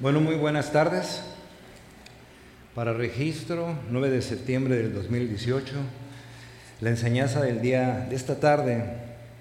[0.00, 1.20] Bueno, muy buenas tardes.
[2.74, 5.74] Para registro, 9 de septiembre del 2018,
[6.80, 8.94] la enseñanza del día de esta tarde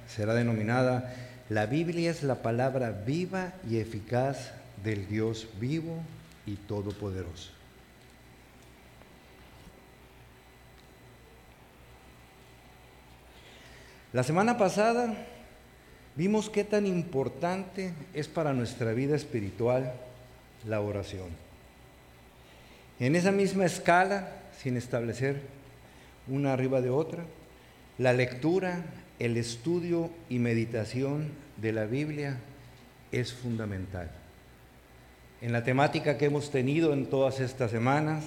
[0.05, 1.15] será denominada
[1.47, 4.51] La Biblia es la palabra viva y eficaz
[4.83, 5.95] del Dios vivo
[6.45, 7.52] y todopoderoso.
[14.12, 15.26] La semana pasada
[16.18, 19.94] vimos qué tan importante es para nuestra vida espiritual
[20.66, 21.30] la oración.
[23.00, 24.30] En esa misma escala,
[24.62, 25.41] sin establecer
[26.27, 27.23] una arriba de otra,
[27.98, 28.84] la lectura,
[29.20, 32.38] el estudio y meditación de la Biblia
[33.12, 34.12] es fundamental.
[35.41, 38.26] En la temática que hemos tenido en todas estas semanas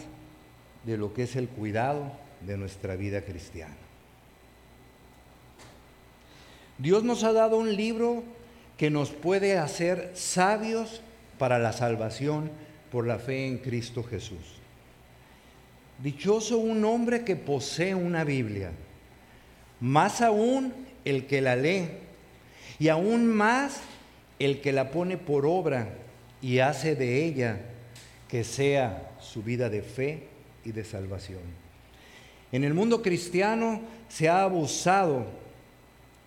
[0.85, 2.13] de lo que es el cuidado
[2.47, 3.77] de nuestra vida cristiana.
[6.79, 8.25] Dios nos ha dado un libro
[8.77, 11.03] que nos puede hacer sabios
[11.39, 12.51] para la salvación
[12.91, 14.61] por la fe en Cristo Jesús.
[16.03, 18.71] Dichoso un hombre que posee una Biblia,
[19.81, 20.73] más aún
[21.05, 21.89] el que la lee,
[22.79, 23.81] y aún más
[24.39, 25.89] el que la pone por obra
[26.41, 27.61] y hace de ella
[28.29, 30.27] que sea su vida de fe
[30.65, 31.41] y de salvación.
[32.51, 35.27] En el mundo cristiano se ha abusado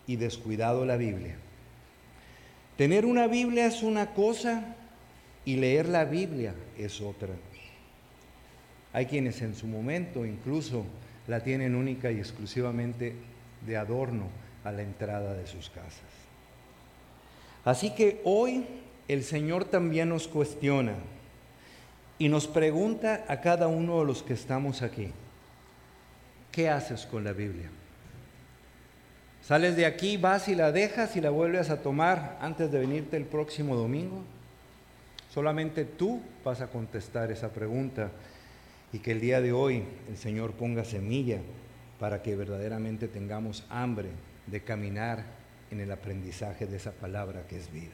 [0.08, 1.36] y descuidado la Biblia.
[2.78, 4.76] Tener una Biblia es una cosa
[5.46, 7.30] y leer la Biblia es otra.
[8.92, 10.86] Hay quienes en su momento incluso
[11.28, 13.16] la tienen única y exclusivamente
[13.66, 14.28] de adorno
[14.64, 16.02] a la entrada de sus casas.
[17.64, 18.66] Así que hoy
[19.08, 20.94] el Señor también nos cuestiona
[22.18, 25.12] y nos pregunta a cada uno de los que estamos aquí,
[26.52, 27.70] ¿qué haces con la Biblia?
[29.42, 33.18] ¿Sales de aquí, vas y la dejas y la vuelves a tomar antes de venirte
[33.18, 34.24] el próximo domingo?
[35.36, 38.10] Solamente tú vas a contestar esa pregunta
[38.94, 41.40] y que el día de hoy el Señor ponga semilla
[42.00, 44.12] para que verdaderamente tengamos hambre
[44.48, 45.26] de caminar
[45.72, 47.92] en el aprendizaje de esa palabra que es vida.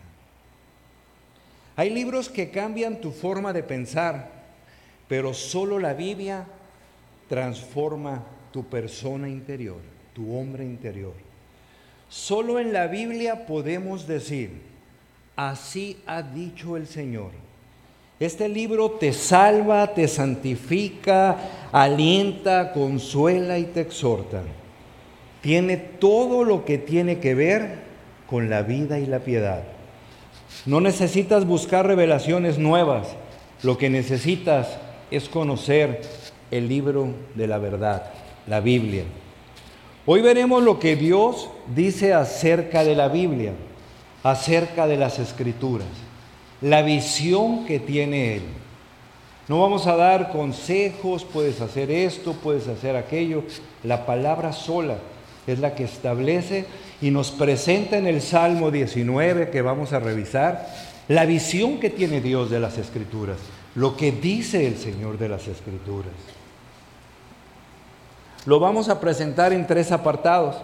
[1.77, 4.29] Hay libros que cambian tu forma de pensar,
[5.07, 6.45] pero solo la Biblia
[7.27, 9.81] transforma tu persona interior,
[10.13, 11.15] tu hombre interior.
[12.07, 14.70] Solo en la Biblia podemos decir,
[15.35, 17.31] Así ha dicho el Señor.
[18.19, 21.37] Este libro te salva, te santifica,
[21.71, 24.43] alienta, consuela y te exhorta.
[25.41, 27.79] Tiene todo lo que tiene que ver
[28.27, 29.63] con la vida y la piedad.
[30.67, 33.07] No necesitas buscar revelaciones nuevas.
[33.63, 34.77] Lo que necesitas
[35.09, 36.01] es conocer
[36.51, 38.11] el libro de la verdad,
[38.45, 39.05] la Biblia.
[40.05, 43.53] Hoy veremos lo que Dios dice acerca de la Biblia
[44.23, 45.87] acerca de las escrituras,
[46.61, 48.43] la visión que tiene Él.
[49.47, 53.43] No vamos a dar consejos, puedes hacer esto, puedes hacer aquello.
[53.83, 54.97] La palabra sola
[55.47, 56.65] es la que establece
[57.01, 60.67] y nos presenta en el Salmo 19 que vamos a revisar
[61.07, 63.37] la visión que tiene Dios de las escrituras,
[63.75, 66.13] lo que dice el Señor de las escrituras.
[68.45, 70.55] Lo vamos a presentar en tres apartados.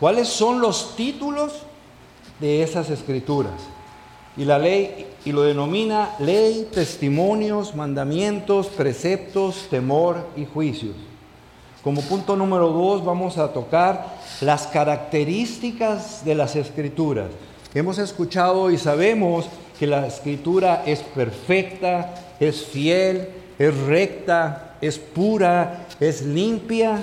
[0.00, 1.62] ¿Cuáles son los títulos
[2.42, 3.54] de esas escrituras.
[4.36, 10.96] Y la ley, y lo denomina ley, testimonios, mandamientos, preceptos, temor y juicios.
[11.84, 17.30] Como punto número dos vamos a tocar las características de las escrituras.
[17.74, 19.46] Hemos escuchado y sabemos
[19.78, 23.28] que la escritura es perfecta, es fiel,
[23.58, 26.98] es recta, es pura, es limpia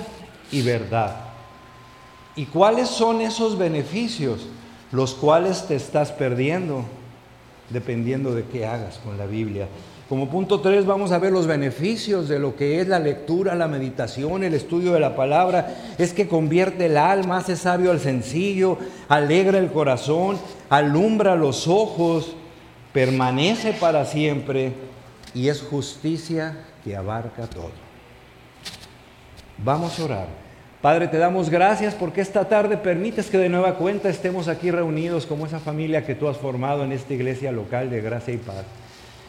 [0.52, 1.16] y verdad.
[2.36, 4.46] ¿Y cuáles son esos beneficios?
[4.92, 6.84] Los cuales te estás perdiendo
[7.70, 9.68] dependiendo de qué hagas con la Biblia.
[10.08, 13.68] Como punto 3 vamos a ver los beneficios de lo que es la lectura, la
[13.68, 15.76] meditación, el estudio de la palabra.
[15.98, 18.76] Es que convierte el alma, hace sabio al sencillo,
[19.08, 20.36] alegra el corazón,
[20.68, 22.34] alumbra los ojos,
[22.92, 24.72] permanece para siempre
[25.32, 27.70] y es justicia que abarca todo.
[29.58, 30.49] Vamos a orar.
[30.80, 35.26] Padre, te damos gracias porque esta tarde permites que de nueva cuenta estemos aquí reunidos
[35.26, 38.64] como esa familia que tú has formado en esta iglesia local de gracia y paz.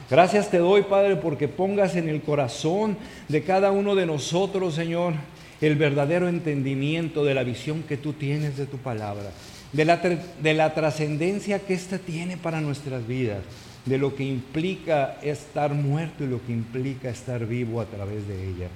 [0.10, 2.96] Gracias te doy, Padre, porque pongas en el corazón
[3.28, 5.14] de cada uno de nosotros, Señor,
[5.60, 9.32] el verdadero entendimiento de la visión que tú tienes de tu palabra,
[9.74, 13.40] de la, de la trascendencia que ésta tiene para nuestras vidas,
[13.86, 18.48] de lo que implica estar muerto y lo que implica estar vivo a través de
[18.48, 18.68] ella.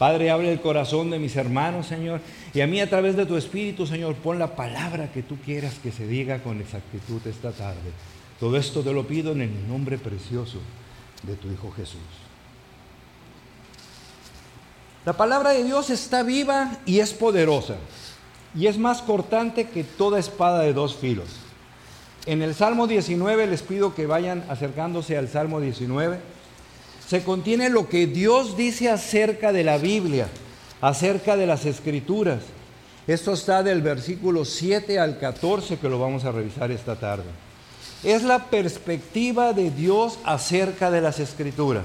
[0.00, 2.22] Padre, abre el corazón de mis hermanos, Señor,
[2.54, 5.74] y a mí a través de tu Espíritu, Señor, pon la palabra que tú quieras
[5.74, 7.92] que se diga con exactitud esta tarde.
[8.40, 10.56] Todo esto te lo pido en el nombre precioso
[11.22, 12.00] de tu Hijo Jesús.
[15.04, 17.76] La palabra de Dios está viva y es poderosa
[18.54, 21.28] y es más cortante que toda espada de dos filos.
[22.24, 26.39] En el Salmo 19 les pido que vayan acercándose al Salmo 19.
[27.10, 30.28] Se contiene lo que Dios dice acerca de la Biblia,
[30.80, 32.44] acerca de las escrituras.
[33.08, 37.24] Esto está del versículo 7 al 14 que lo vamos a revisar esta tarde
[38.02, 41.84] es la perspectiva de Dios acerca de las escrituras.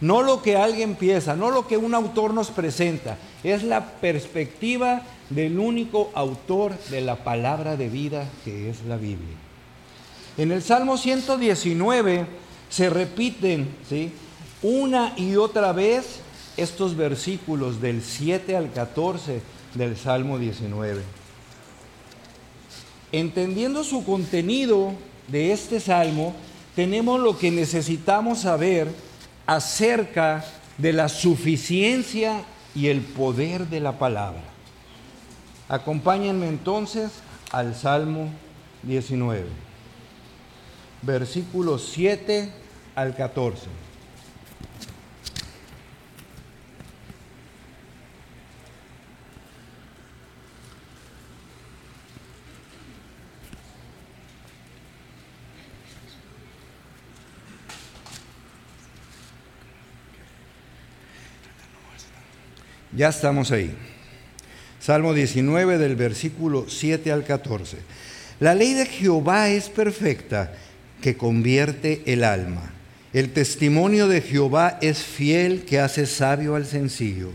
[0.00, 5.02] No lo que alguien piensa, no lo que un autor nos presenta, es la perspectiva
[5.28, 9.36] del único autor de la palabra de vida que es la Biblia.
[10.38, 12.24] En el Salmo 119
[12.70, 14.12] se repiten ¿sí?
[14.62, 16.20] una y otra vez
[16.56, 19.42] estos versículos del 7 al 14
[19.74, 21.02] del Salmo 19.
[23.12, 24.94] Entendiendo su contenido,
[25.30, 26.34] de este salmo
[26.74, 28.88] tenemos lo que necesitamos saber
[29.46, 30.44] acerca
[30.78, 32.42] de la suficiencia
[32.74, 34.42] y el poder de la palabra.
[35.68, 37.10] Acompáñenme entonces
[37.52, 38.30] al Salmo
[38.82, 39.46] 19,
[41.02, 42.59] versículos 7
[42.94, 43.68] al 14.
[62.92, 63.74] Ya estamos ahí.
[64.78, 67.78] Salmo 19 del versículo 7 al 14.
[68.40, 70.52] La ley de Jehová es perfecta,
[71.00, 72.79] que convierte el alma.
[73.12, 77.30] El testimonio de Jehová es fiel, que hace sabio al sencillo.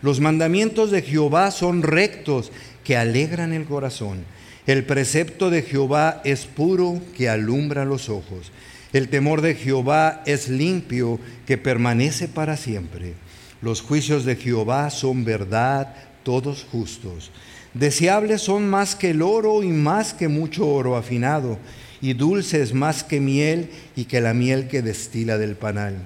[0.00, 2.52] Los mandamientos de Jehová son rectos,
[2.84, 4.24] que alegran el corazón.
[4.68, 8.52] El precepto de Jehová es puro, que alumbra los ojos.
[8.92, 13.14] El temor de Jehová es limpio, que permanece para siempre.
[13.60, 17.32] Los juicios de Jehová son verdad, todos justos.
[17.74, 21.58] Deseables son más que el oro y más que mucho oro afinado,
[22.00, 25.96] y dulces más que miel y que la miel que destila del panal.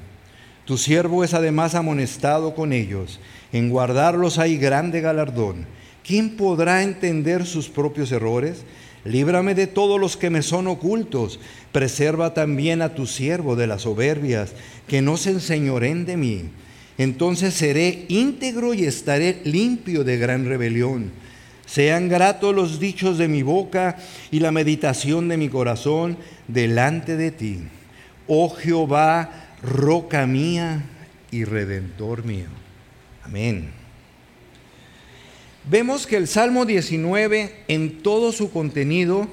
[0.64, 3.20] Tu siervo es además amonestado con ellos,
[3.52, 5.66] en guardarlos hay grande galardón.
[6.06, 8.64] ¿Quién podrá entender sus propios errores?
[9.04, 11.40] Líbrame de todos los que me son ocultos.
[11.72, 14.52] Preserva también a tu siervo de las soberbias,
[14.86, 16.50] que no se enseñoren de mí
[17.00, 21.10] entonces seré íntegro y estaré limpio de gran rebelión.
[21.70, 23.96] Sean gratos los dichos de mi boca
[24.32, 26.16] y la meditación de mi corazón
[26.48, 27.60] delante de ti.
[28.26, 30.82] Oh Jehová, roca mía
[31.30, 32.48] y redentor mío.
[33.22, 33.70] Amén.
[35.70, 39.28] Vemos que el Salmo 19 en todo su contenido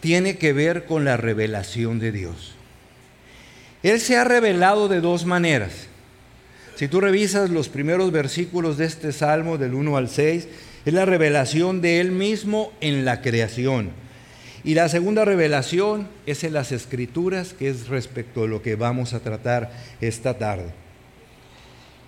[0.00, 2.56] tiene que ver con la revelación de Dios.
[3.84, 5.86] Él se ha revelado de dos maneras.
[6.74, 10.48] Si tú revisas los primeros versículos de este salmo, del 1 al 6,
[10.86, 13.90] es la revelación de Él mismo en la creación.
[14.64, 19.12] Y la segunda revelación es en las escrituras, que es respecto a lo que vamos
[19.12, 20.72] a tratar esta tarde.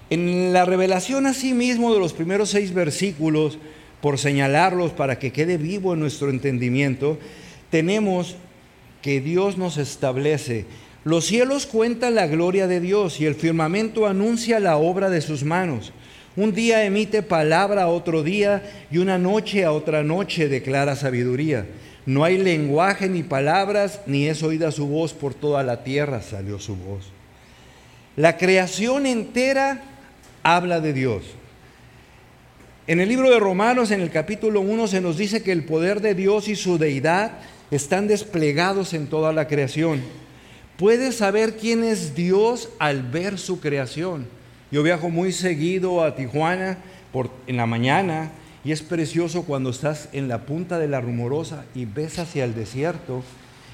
[0.08, 3.58] En la revelación asimismo de los primeros seis versículos,
[4.00, 7.18] por señalarlos para que quede vivo en nuestro entendimiento,
[7.70, 8.36] tenemos
[9.02, 10.64] que Dios nos establece
[11.08, 15.42] los cielos cuentan la gloria de Dios y el firmamento anuncia la obra de sus
[15.44, 15.92] manos.
[16.38, 21.66] Un día emite palabra a otro día y una noche a otra noche declara sabiduría.
[22.06, 26.60] No hay lenguaje ni palabras, ni es oída su voz por toda la tierra, salió
[26.60, 27.06] su voz.
[28.14, 29.82] La creación entera
[30.44, 31.24] habla de Dios.
[32.86, 36.00] En el libro de Romanos, en el capítulo 1, se nos dice que el poder
[36.00, 37.32] de Dios y su deidad
[37.72, 40.02] están desplegados en toda la creación.
[40.76, 44.37] Puedes saber quién es Dios al ver su creación.
[44.70, 46.76] Yo viajo muy seguido a Tijuana
[47.10, 48.30] por, en la mañana
[48.64, 52.54] y es precioso cuando estás en la punta de la rumorosa y ves hacia el
[52.54, 53.22] desierto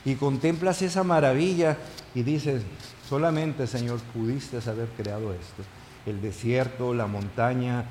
[0.04, 1.78] y contemplas esa maravilla
[2.14, 2.62] y dices,
[3.08, 5.64] solamente Señor pudiste haber creado esto.
[6.06, 7.86] El desierto, la montaña,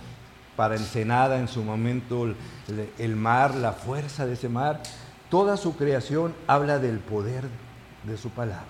[0.56, 2.36] para Ensenada en su momento, el,
[3.00, 4.82] el mar, la fuerza de ese mar,
[5.30, 7.44] toda su creación habla del poder
[8.04, 8.64] de su palabra.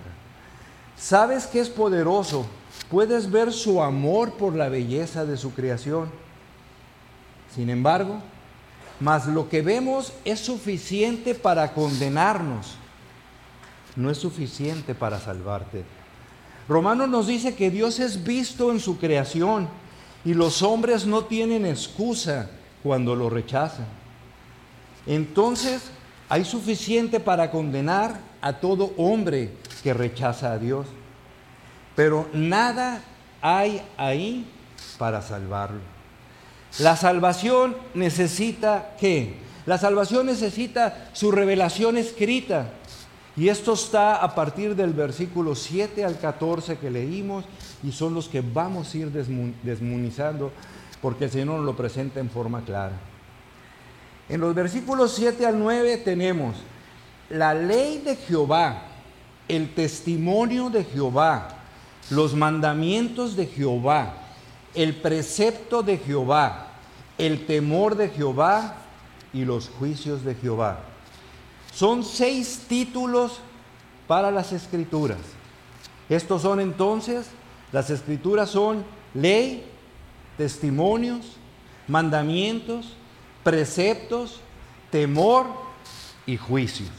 [0.95, 2.47] Sabes que es poderoso.
[2.89, 6.09] Puedes ver su amor por la belleza de su creación.
[7.53, 8.19] Sin embargo,
[8.99, 12.75] mas lo que vemos es suficiente para condenarnos.
[13.95, 15.83] No es suficiente para salvarte.
[16.67, 19.67] Romanos nos dice que Dios es visto en su creación
[20.23, 22.49] y los hombres no tienen excusa
[22.81, 23.87] cuando lo rechazan.
[25.05, 25.81] Entonces,
[26.29, 29.51] hay suficiente para condenar a todo hombre
[29.83, 30.87] que rechaza a Dios.
[31.95, 33.01] Pero nada
[33.41, 34.45] hay ahí
[34.97, 35.79] para salvarlo.
[36.79, 39.35] La salvación necesita qué?
[39.65, 42.69] La salvación necesita su revelación escrita.
[43.35, 47.45] Y esto está a partir del versículo 7 al 14 que leímos
[47.83, 49.11] y son los que vamos a ir
[49.63, 50.51] desmunizando
[51.01, 52.93] porque el Señor nos lo presenta en forma clara.
[54.29, 56.55] En los versículos 7 al 9 tenemos
[57.29, 58.83] la ley de Jehová,
[59.47, 61.62] el testimonio de Jehová,
[62.09, 64.13] los mandamientos de Jehová,
[64.73, 66.67] el precepto de Jehová,
[67.17, 68.75] el temor de Jehová
[69.33, 70.79] y los juicios de Jehová.
[71.73, 73.39] Son seis títulos
[74.07, 75.19] para las escrituras.
[76.09, 77.27] Estos son entonces,
[77.71, 78.83] las escrituras son
[79.13, 79.65] ley,
[80.37, 81.37] testimonios,
[81.87, 82.93] mandamientos,
[83.43, 84.39] preceptos,
[84.91, 85.47] temor
[86.25, 86.89] y juicios.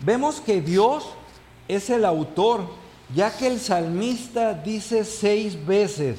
[0.00, 1.04] Vemos que Dios
[1.68, 2.62] es el autor,
[3.14, 6.18] ya que el salmista dice seis veces,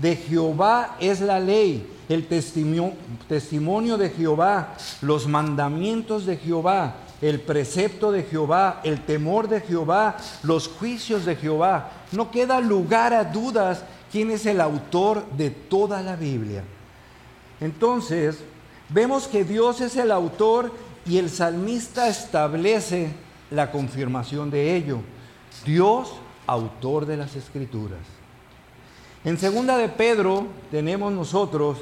[0.00, 8.12] de Jehová es la ley, el testimonio, de Jehová, los mandamientos de Jehová, el precepto
[8.12, 11.90] de Jehová, el temor de Jehová, los juicios de Jehová.
[12.12, 16.62] No queda lugar a dudas quién es el autor de toda la Biblia.
[17.60, 18.38] Entonces,
[18.90, 20.72] vemos que Dios es el autor
[21.06, 23.12] y el salmista establece
[23.50, 25.00] la confirmación de ello.
[25.64, 26.12] Dios,
[26.46, 28.00] autor de las escrituras.
[29.24, 31.78] En segunda de Pedro tenemos nosotros,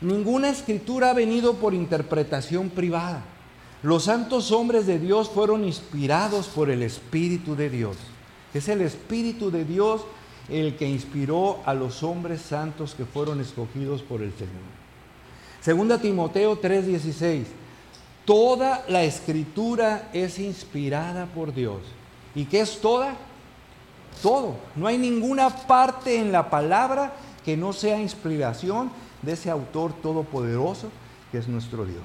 [0.00, 3.22] ninguna escritura ha venido por interpretación privada.
[3.82, 7.96] Los santos hombres de Dios fueron inspirados por el Espíritu de Dios.
[8.54, 10.02] Es el Espíritu de Dios
[10.48, 14.52] el que inspiró a los hombres santos que fueron escogidos por el Señor.
[15.60, 17.44] Segunda Timoteo 3:16.
[18.24, 21.80] Toda la escritura es inspirada por Dios.
[22.34, 23.16] ¿Y qué es toda?
[24.22, 24.54] Todo.
[24.76, 27.12] No hay ninguna parte en la palabra
[27.44, 30.90] que no sea inspiración de ese autor todopoderoso
[31.30, 32.04] que es nuestro Dios.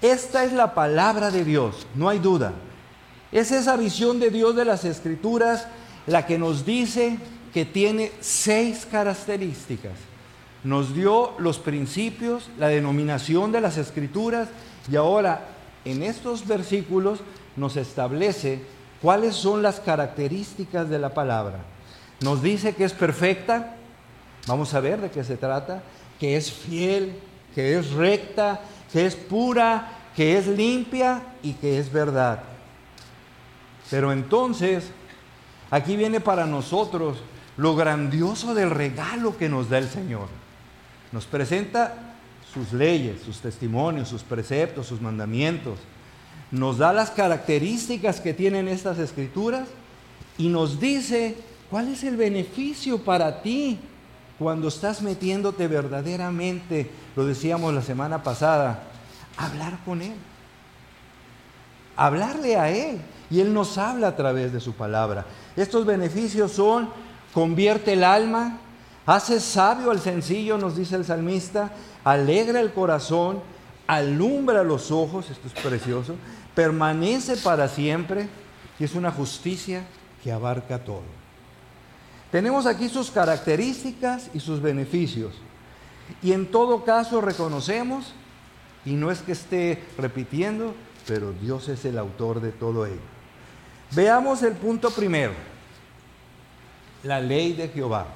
[0.00, 2.52] Esta es la palabra de Dios, no hay duda.
[3.32, 5.66] Es esa visión de Dios de las escrituras
[6.06, 7.18] la que nos dice
[7.52, 9.94] que tiene seis características.
[10.66, 14.48] Nos dio los principios, la denominación de las escrituras
[14.90, 15.46] y ahora
[15.84, 17.20] en estos versículos
[17.54, 18.62] nos establece
[19.00, 21.60] cuáles son las características de la palabra.
[22.20, 23.76] Nos dice que es perfecta,
[24.48, 25.84] vamos a ver de qué se trata,
[26.18, 27.16] que es fiel,
[27.54, 28.60] que es recta,
[28.92, 32.42] que es pura, que es limpia y que es verdad.
[33.88, 34.90] Pero entonces,
[35.70, 37.18] aquí viene para nosotros
[37.56, 40.26] lo grandioso del regalo que nos da el Señor.
[41.12, 42.14] Nos presenta
[42.52, 45.78] sus leyes, sus testimonios, sus preceptos, sus mandamientos
[46.50, 49.68] nos da las características que tienen estas escrituras
[50.38, 51.36] y nos dice
[51.70, 53.78] cuál es el beneficio para ti
[54.38, 58.82] cuando estás metiéndote verdaderamente, lo decíamos la semana pasada,
[59.36, 60.14] hablar con Él.
[61.96, 63.00] Hablarle a Él.
[63.30, 65.24] Y Él nos habla a través de su palabra.
[65.56, 66.90] Estos beneficios son,
[67.32, 68.58] convierte el alma,
[69.06, 71.72] hace sabio al sencillo, nos dice el salmista,
[72.04, 73.40] alegra el corazón,
[73.86, 76.16] alumbra los ojos, esto es precioso,
[76.54, 78.28] permanece para siempre
[78.78, 79.84] y es una justicia
[80.22, 81.02] que abarca todo.
[82.32, 85.34] Tenemos aquí sus características y sus beneficios.
[86.22, 88.12] Y en todo caso reconocemos,
[88.84, 90.74] y no es que esté repitiendo,
[91.06, 93.00] pero Dios es el autor de todo ello.
[93.92, 95.32] Veamos el punto primero,
[97.04, 98.06] la ley de Jehová.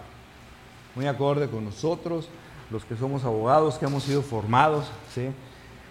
[0.95, 2.29] Muy acorde con nosotros,
[2.71, 5.29] los que somos abogados, que hemos sido formados, ¿sí?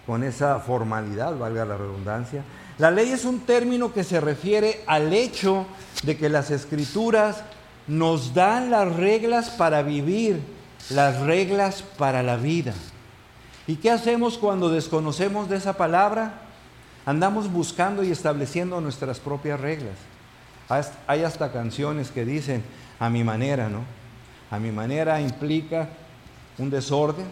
[0.06, 2.42] con esa formalidad, valga la redundancia.
[2.78, 5.66] La ley es un término que se refiere al hecho
[6.02, 7.42] de que las escrituras
[7.86, 10.40] nos dan las reglas para vivir,
[10.88, 12.74] las reglas para la vida.
[13.66, 16.42] ¿Y qué hacemos cuando desconocemos de esa palabra?
[17.06, 19.94] Andamos buscando y estableciendo nuestras propias reglas.
[21.06, 22.62] Hay hasta canciones que dicen
[22.98, 23.99] a mi manera, ¿no?
[24.50, 25.88] A mi manera implica
[26.58, 27.26] un desorden,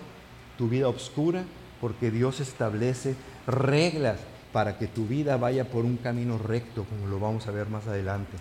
[0.57, 1.43] tu vida oscura,
[1.81, 3.15] porque Dios establece
[3.47, 4.19] reglas
[4.53, 7.87] para que tu vida vaya por un camino recto, como lo vamos a ver más
[7.87, 8.37] adelante.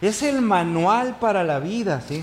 [0.00, 2.22] Es el manual para la vida, ¿sí?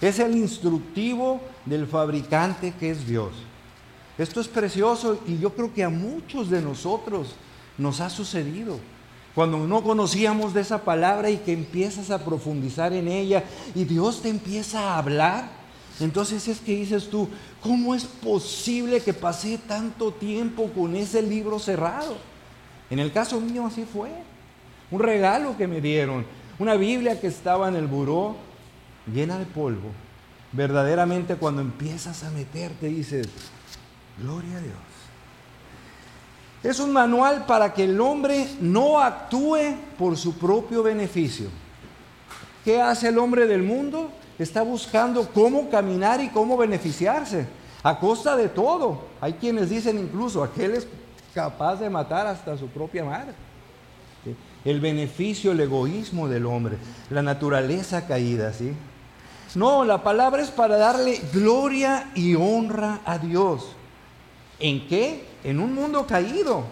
[0.00, 3.32] Es el instructivo del fabricante que es Dios.
[4.18, 7.34] Esto es precioso y yo creo que a muchos de nosotros
[7.78, 8.78] nos ha sucedido.
[9.34, 14.20] Cuando no conocíamos de esa palabra y que empiezas a profundizar en ella y Dios
[14.20, 15.62] te empieza a hablar
[16.00, 17.28] Entonces es que dices tú,
[17.62, 22.16] ¿cómo es posible que pasé tanto tiempo con ese libro cerrado?
[22.90, 24.10] En el caso mío así fue.
[24.90, 26.26] Un regalo que me dieron,
[26.58, 28.36] una Biblia que estaba en el buró
[29.12, 29.90] llena de polvo.
[30.52, 33.28] Verdaderamente cuando empiezas a meterte dices,
[34.18, 34.91] gloria a Dios.
[36.62, 41.48] Es un manual para que el hombre no actúe por su propio beneficio.
[42.64, 44.10] ¿Qué hace el hombre del mundo?
[44.38, 47.46] Está buscando cómo caminar y cómo beneficiarse,
[47.82, 49.02] a costa de todo.
[49.20, 50.86] Hay quienes dicen incluso, aquel es
[51.34, 53.34] capaz de matar hasta su propia madre.
[54.64, 56.76] El beneficio, el egoísmo del hombre,
[57.10, 58.72] la naturaleza caída, ¿sí?
[59.56, 63.74] No, la palabra es para darle gloria y honra a Dios.
[64.62, 65.24] ¿En qué?
[65.42, 66.62] En un mundo caído,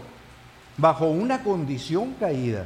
[0.76, 2.64] bajo una condición caída.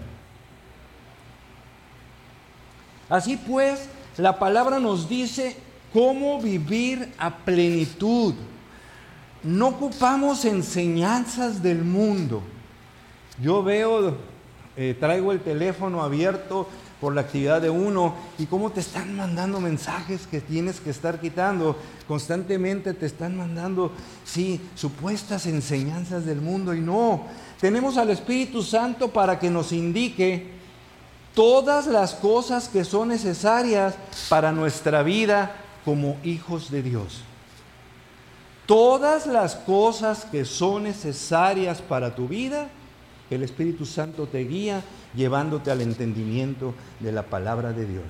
[3.09, 3.88] Así pues,
[4.19, 5.57] la palabra nos dice
[5.95, 8.35] cómo vivir a plenitud.
[9.43, 12.43] No ocupamos enseñanzas del mundo.
[13.40, 14.19] Yo veo,
[14.76, 16.69] eh, traigo el teléfono abierto
[17.01, 21.21] por la actividad de uno y cómo te están mandando mensajes que tienes que estar
[21.21, 21.77] quitando.
[22.09, 23.93] Constantemente te están mandando,
[24.25, 27.25] sí, supuestas enseñanzas del mundo y no.
[27.61, 30.53] Tenemos al Espíritu Santo para que nos indique
[31.35, 33.95] todas las cosas que son necesarias
[34.29, 37.23] para nuestra vida como hijos de Dios.
[38.67, 42.69] Todas las cosas que son necesarias para tu vida,
[43.35, 44.83] el Espíritu Santo te guía
[45.14, 48.05] llevándote al entendimiento de la palabra de Dios.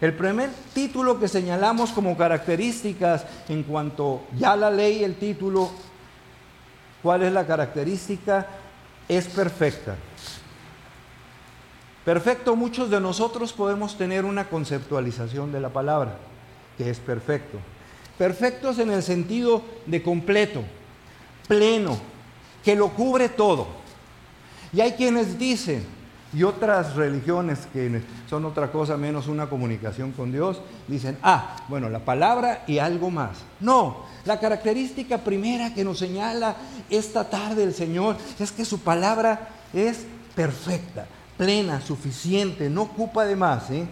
[0.00, 5.70] El primer título que señalamos como características en cuanto ya la ley, el título,
[7.02, 8.46] ¿cuál es la característica?
[9.08, 9.96] Es perfecta.
[12.04, 16.16] Perfecto, muchos de nosotros podemos tener una conceptualización de la palabra,
[16.78, 17.58] que es perfecto.
[18.16, 20.62] Perfectos en el sentido de completo,
[21.48, 21.98] pleno,
[22.64, 23.77] que lo cubre todo.
[24.72, 25.84] Y hay quienes dicen,
[26.32, 31.88] y otras religiones que son otra cosa menos una comunicación con Dios, dicen, ah, bueno,
[31.88, 33.38] la palabra y algo más.
[33.60, 36.56] No, la característica primera que nos señala
[36.90, 41.06] esta tarde el Señor es que su palabra es perfecta
[41.38, 43.70] plena, suficiente, no ocupa de más.
[43.70, 43.86] ¿eh?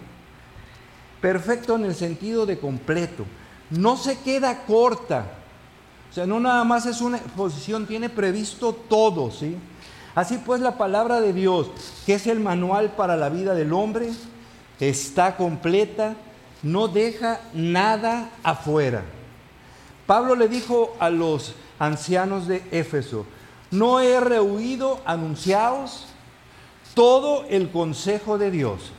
[1.19, 3.25] Perfecto en el sentido de completo.
[3.71, 5.25] No se queda corta.
[6.11, 9.31] O sea, no nada más es una exposición, tiene previsto todo.
[9.31, 9.55] ¿sí?
[10.17, 11.69] Así pues la palabra de Dios,
[12.07, 14.09] que es el manual para la vida del hombre,
[14.79, 16.15] está completa,
[16.63, 19.03] no deja nada afuera.
[20.07, 23.27] Pablo le dijo a los ancianos de Éfeso,
[23.69, 26.07] no he rehuido anunciaos
[26.95, 28.91] todo el consejo de Dios.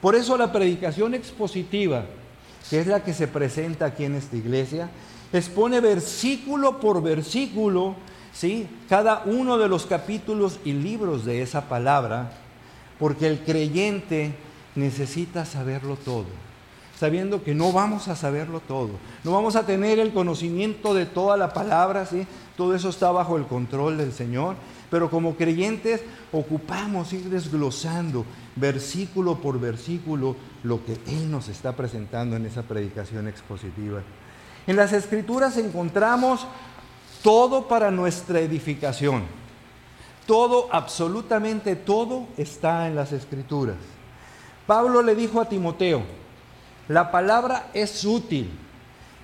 [0.00, 2.04] Por eso la predicación expositiva,
[2.68, 4.90] que es la que se presenta aquí en esta iglesia,
[5.32, 7.94] expone versículo por versículo,
[8.36, 8.68] ¿sí?
[8.88, 12.32] cada uno de los capítulos y libros de esa palabra,
[12.98, 14.34] porque el creyente
[14.74, 16.26] necesita saberlo todo,
[16.98, 18.90] sabiendo que no vamos a saberlo todo,
[19.24, 22.26] no vamos a tener el conocimiento de toda la palabra, ¿sí?
[22.56, 24.56] todo eso está bajo el control del Señor,
[24.90, 32.36] pero como creyentes ocupamos ir desglosando versículo por versículo lo que Él nos está presentando
[32.36, 34.02] en esa predicación expositiva.
[34.66, 36.46] En las escrituras encontramos
[37.22, 39.24] todo para nuestra edificación.
[40.26, 43.76] Todo, absolutamente todo está en las escrituras.
[44.66, 46.02] Pablo le dijo a Timoteo,
[46.88, 48.50] la palabra es útil,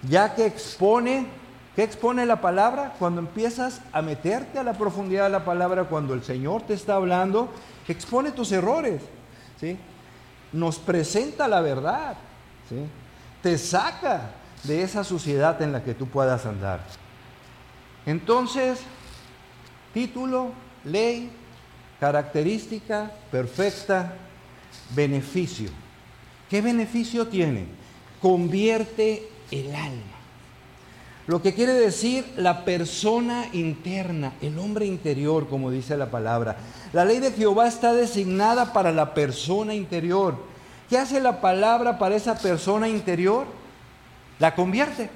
[0.08, 1.26] ya que expone
[1.74, 2.94] ¿Qué expone la palabra?
[2.98, 6.96] Cuando empiezas a meterte a la profundidad de la palabra, cuando el Señor te está
[6.96, 7.48] hablando,
[7.88, 9.00] expone tus errores.
[9.58, 9.78] ¿sí?
[10.52, 12.16] Nos presenta la verdad.
[12.68, 12.84] ¿sí?
[13.42, 14.32] Te saca
[14.64, 16.80] de esa suciedad en la que tú puedas andar.
[18.06, 18.80] Entonces,
[19.94, 20.52] título,
[20.84, 21.30] ley,
[22.00, 24.14] característica perfecta,
[24.94, 25.70] beneficio.
[26.50, 27.66] ¿Qué beneficio tiene?
[28.20, 30.22] Convierte el alma.
[31.28, 36.56] Lo que quiere decir la persona interna, el hombre interior, como dice la palabra.
[36.92, 40.36] La ley de Jehová está designada para la persona interior.
[40.90, 43.46] ¿Qué hace la palabra para esa persona interior?
[44.40, 45.08] La convierte.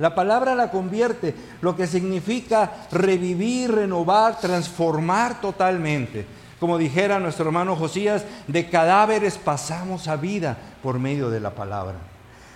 [0.00, 6.24] La palabra la convierte, lo que significa revivir, renovar, transformar totalmente.
[6.58, 11.96] Como dijera nuestro hermano Josías, de cadáveres pasamos a vida por medio de la palabra.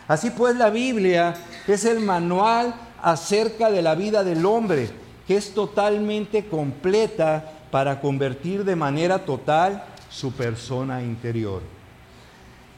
[0.09, 1.35] Así pues la Biblia
[1.69, 4.89] es el manual acerca de la vida del hombre,
[5.27, 11.61] que es totalmente completa para convertir de manera total su persona interior.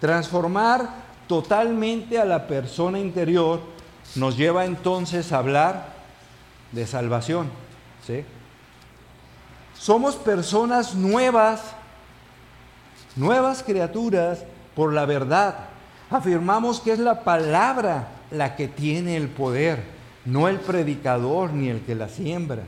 [0.00, 0.88] Transformar
[1.28, 3.75] totalmente a la persona interior,
[4.14, 5.94] nos lleva entonces a hablar
[6.72, 7.50] de salvación.
[9.78, 11.60] Somos personas nuevas,
[13.16, 15.56] nuevas criaturas por la verdad.
[16.10, 19.82] Afirmamos que es la palabra la que tiene el poder,
[20.24, 22.62] no el predicador ni el que la siembra.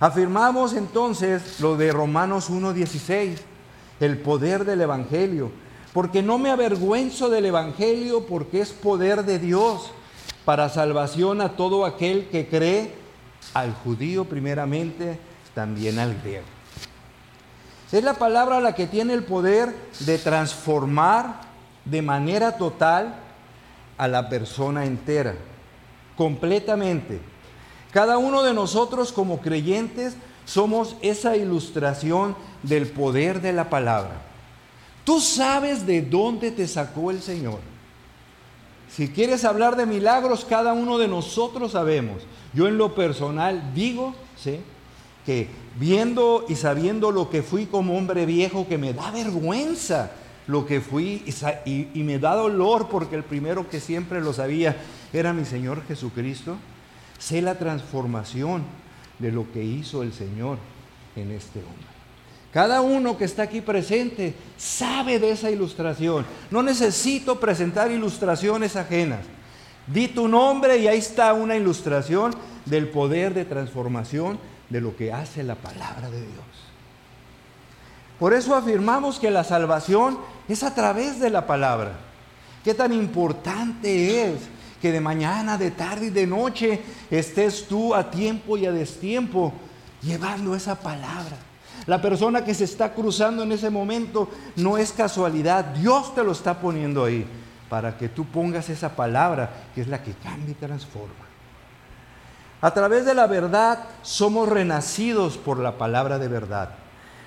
[0.00, 3.36] Afirmamos entonces lo de Romanos 1.16,
[4.00, 5.50] el poder del Evangelio,
[5.92, 9.92] porque no me avergüenzo del Evangelio porque es poder de Dios
[10.44, 12.94] para salvación a todo aquel que cree,
[13.54, 15.18] al judío primeramente,
[15.54, 16.44] también al griego.
[17.92, 21.42] Es la palabra la que tiene el poder de transformar
[21.84, 23.14] de manera total
[23.96, 25.36] a la persona entera,
[26.16, 27.20] completamente.
[27.92, 34.22] Cada uno de nosotros como creyentes somos esa ilustración del poder de la palabra.
[35.04, 37.60] Tú sabes de dónde te sacó el Señor.
[38.94, 42.22] Si quieres hablar de milagros, cada uno de nosotros sabemos.
[42.52, 44.60] Yo en lo personal digo, ¿sí?
[45.26, 45.48] que
[45.80, 50.12] viendo y sabiendo lo que fui como hombre viejo, que me da vergüenza
[50.46, 51.24] lo que fui
[51.64, 54.76] y, y, me da dolor porque el primero que siempre lo sabía
[55.12, 56.56] era mi Señor Jesucristo,
[57.18, 58.62] sé la transformación
[59.18, 60.58] de lo que hizo el Señor
[61.16, 61.93] en este hombre.
[62.54, 66.24] Cada uno que está aquí presente sabe de esa ilustración.
[66.52, 69.26] No necesito presentar ilustraciones ajenas.
[69.88, 72.32] Di tu nombre y ahí está una ilustración
[72.64, 74.38] del poder de transformación
[74.70, 76.44] de lo que hace la palabra de Dios.
[78.20, 80.16] Por eso afirmamos que la salvación
[80.48, 81.98] es a través de la palabra.
[82.62, 84.42] Qué tan importante es
[84.80, 89.52] que de mañana, de tarde y de noche estés tú a tiempo y a destiempo
[90.02, 91.36] llevando esa palabra.
[91.86, 96.32] La persona que se está cruzando en ese momento no es casualidad, Dios te lo
[96.32, 97.26] está poniendo ahí
[97.68, 101.24] para que tú pongas esa palabra que es la que cambia y transforma.
[102.60, 106.70] A través de la verdad somos renacidos por la palabra de verdad.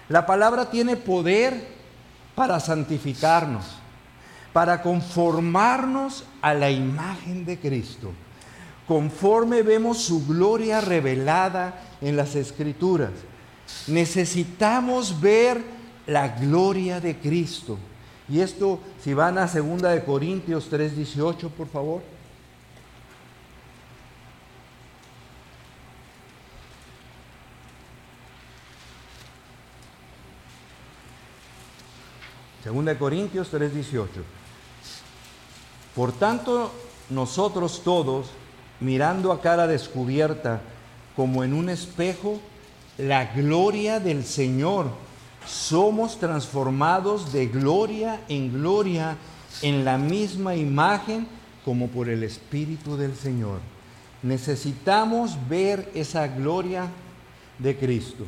[0.10, 1.67] La palabra tiene poder
[2.34, 3.65] para santificarnos,
[4.54, 8.12] para conformarnos a la imagen de Cristo,
[8.88, 13.12] conforme vemos su gloria revelada en las escrituras.
[13.88, 15.63] Necesitamos ver
[16.06, 17.77] la gloria de Cristo.
[18.30, 22.01] Y esto, si van a 2 de Corintios 3:18, por favor.
[32.63, 34.23] Segunda de Corintios 3:18.
[35.95, 36.73] Por tanto,
[37.10, 38.27] nosotros todos,
[38.82, 40.62] mirando a cara descubierta,
[41.15, 42.41] como en un espejo,
[42.97, 44.88] la gloria del Señor,
[45.45, 49.17] somos transformados de gloria en gloria
[49.62, 51.27] en la misma imagen
[51.63, 53.60] como por el Espíritu del Señor.
[54.23, 56.88] Necesitamos ver esa gloria
[57.60, 58.25] de Cristo.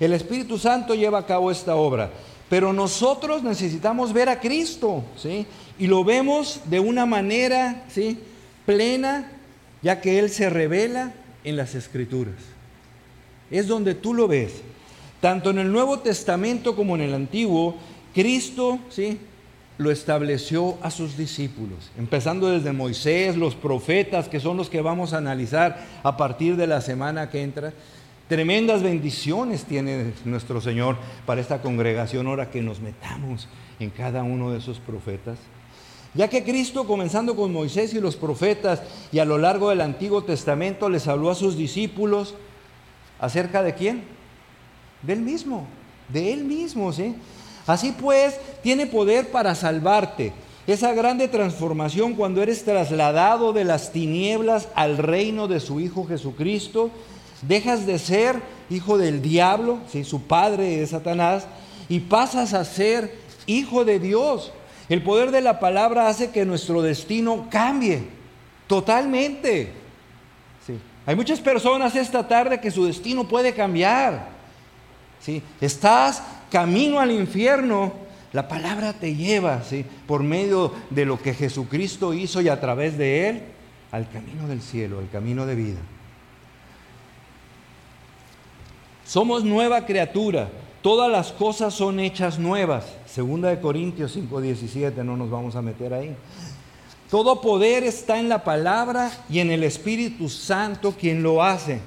[0.00, 2.10] El Espíritu Santo lleva a cabo esta obra,
[2.48, 5.44] pero nosotros necesitamos ver a Cristo, ¿sí?
[5.76, 8.18] Y lo vemos de una manera, ¿sí?
[8.64, 9.37] Plena,
[9.82, 11.12] ya que Él se revela
[11.44, 12.34] en las Escrituras.
[13.50, 14.62] Es donde tú lo ves.
[15.20, 17.76] Tanto en el Nuevo Testamento como en el Antiguo,
[18.14, 19.18] Cristo, ¿sí?
[19.78, 25.12] lo estableció a sus discípulos, empezando desde Moisés, los profetas, que son los que vamos
[25.12, 27.72] a analizar a partir de la semana que entra.
[28.28, 34.50] Tremendas bendiciones tiene nuestro Señor para esta congregación ahora que nos metamos en cada uno
[34.50, 35.38] de esos profetas.
[36.14, 40.24] Ya que Cristo, comenzando con Moisés y los profetas y a lo largo del Antiguo
[40.24, 42.34] Testamento, les habló a sus discípulos
[43.20, 44.04] acerca de quién?
[45.02, 45.66] Del mismo,
[46.08, 47.14] de Él mismo, ¿sí?
[47.66, 50.32] Así pues, tiene poder para salvarte.
[50.66, 56.90] Esa grande transformación cuando eres trasladado de las tinieblas al reino de su Hijo Jesucristo
[57.42, 60.02] Dejas de ser hijo del diablo, ¿sí?
[60.04, 61.46] su padre es Satanás,
[61.88, 63.16] y pasas a ser
[63.46, 64.52] hijo de Dios.
[64.88, 68.02] El poder de la palabra hace que nuestro destino cambie
[68.66, 69.72] totalmente.
[71.06, 74.28] Hay muchas personas esta tarde que su destino puede cambiar.
[75.20, 75.42] ¿sí?
[75.60, 77.94] Estás camino al infierno,
[78.32, 79.86] la palabra te lleva ¿sí?
[80.06, 83.42] por medio de lo que Jesucristo hizo y a través de él
[83.90, 85.80] al camino del cielo, al camino de vida.
[89.06, 90.50] Somos nueva criatura.
[90.82, 92.84] Todas las cosas son hechas nuevas.
[93.06, 96.14] Segunda de Corintios 5:17, no nos vamos a meter ahí.
[97.10, 101.80] Todo poder está en la palabra y en el Espíritu Santo quien lo hace.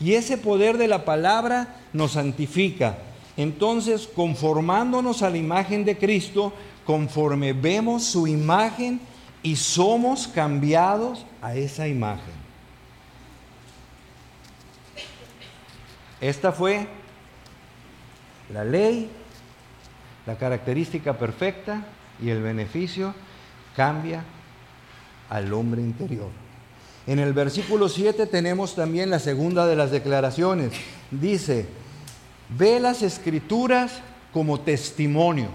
[0.00, 2.98] Y ese poder de la palabra nos santifica.
[3.34, 6.52] entonces conformándonos a la imagen de Cristo,
[6.84, 9.00] conforme vemos su imagen
[9.42, 12.34] y somos cambiados a esa imagen.
[16.20, 16.86] Esta fue
[18.52, 19.10] la ley,
[20.26, 21.84] la característica perfecta
[22.22, 23.14] y el beneficio
[23.76, 24.24] cambia
[25.28, 26.28] al hombre interior.
[27.06, 30.72] En el versículo 7 tenemos también la segunda de las declaraciones.
[31.10, 31.66] Dice,
[32.56, 34.00] ve las escrituras
[34.32, 35.48] como testimonio.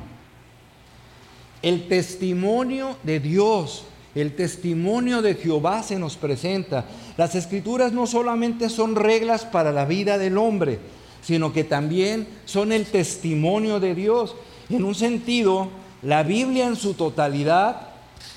[1.62, 6.86] El testimonio de Dios, el testimonio de Jehová se nos presenta.
[7.15, 10.80] Las escrituras no solamente son reglas para la vida del hombre,
[11.21, 14.36] sino que también son el testimonio de Dios.
[14.69, 15.69] En un sentido,
[16.01, 17.89] la Biblia en su totalidad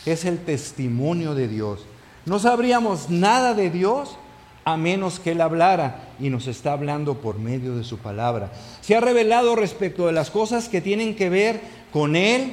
[0.07, 1.81] es el testimonio de Dios.
[2.27, 4.17] No sabríamos nada de Dios
[4.65, 8.53] a menos que Él hablara y nos está hablando por medio de su palabra.
[8.81, 11.61] Se ha revelado respecto de las cosas que tienen que ver
[11.93, 12.53] con Él,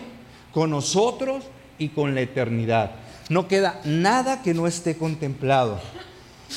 [0.53, 1.43] con nosotros
[1.77, 2.91] y con la eternidad.
[3.29, 5.79] No queda nada que no esté contemplado.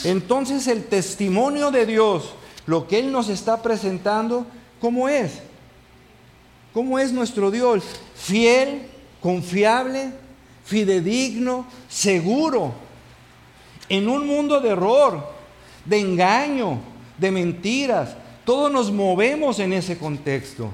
[0.05, 2.33] Entonces el testimonio de Dios,
[2.71, 4.47] lo que Él nos está presentando,
[4.81, 5.41] ¿cómo es?
[6.73, 7.83] ¿Cómo es nuestro Dios?
[8.15, 8.83] Fiel,
[9.21, 10.13] confiable,
[10.65, 12.73] fidedigno, seguro.
[13.89, 15.33] En un mundo de error,
[15.85, 16.79] de engaño,
[17.19, 20.71] de mentiras, todos nos movemos en ese contexto.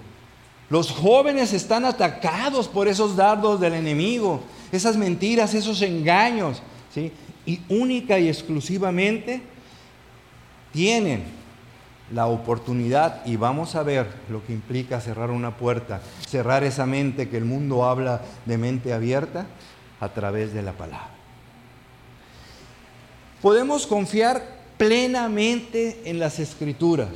[0.69, 6.61] Los jóvenes están atacados por esos dardos del enemigo, esas mentiras, esos engaños.
[7.47, 9.41] Y única y exclusivamente
[10.75, 11.36] tienen
[12.13, 17.29] la oportunidad y vamos a ver lo que implica cerrar una puerta, cerrar esa mente
[17.29, 19.47] que el mundo habla de mente abierta
[20.01, 21.11] a través de la palabra.
[23.43, 24.43] Podemos confiar
[24.77, 27.11] plenamente en las escrituras.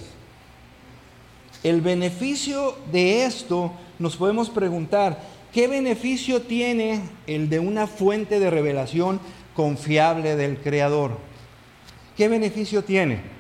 [1.63, 5.21] El beneficio de esto nos podemos preguntar,
[5.53, 9.21] ¿qué beneficio tiene el de una fuente de revelación
[9.55, 11.19] confiable del Creador?
[12.17, 13.40] ¿Qué beneficio tiene?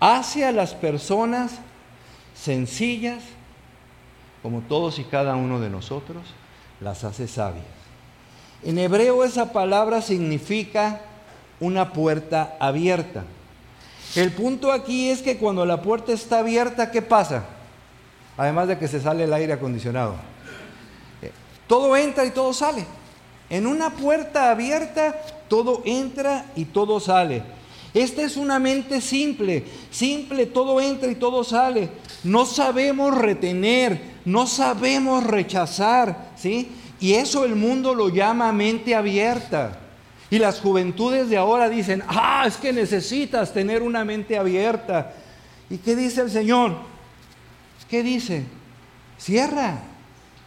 [0.00, 1.52] Hace a las personas
[2.34, 3.22] sencillas,
[4.42, 6.22] como todos y cada uno de nosotros,
[6.80, 7.64] las hace sabias.
[8.62, 11.00] En hebreo esa palabra significa
[11.60, 13.24] una puerta abierta.
[14.14, 17.44] El punto aquí es que cuando la puerta está abierta, ¿qué pasa?
[18.36, 20.14] Además de que se sale el aire acondicionado.
[21.22, 21.32] Eh,
[21.66, 22.86] todo entra y todo sale.
[23.50, 27.42] En una puerta abierta, todo entra y todo sale.
[27.94, 31.88] Esta es una mente simple, simple, todo entra y todo sale.
[32.24, 36.70] No sabemos retener, no sabemos rechazar, ¿sí?
[37.00, 39.78] Y eso el mundo lo llama mente abierta.
[40.30, 45.14] Y las juventudes de ahora dicen, ah, es que necesitas tener una mente abierta.
[45.70, 46.76] ¿Y qué dice el Señor?
[47.88, 48.44] ¿Qué dice?
[49.16, 49.80] Cierra,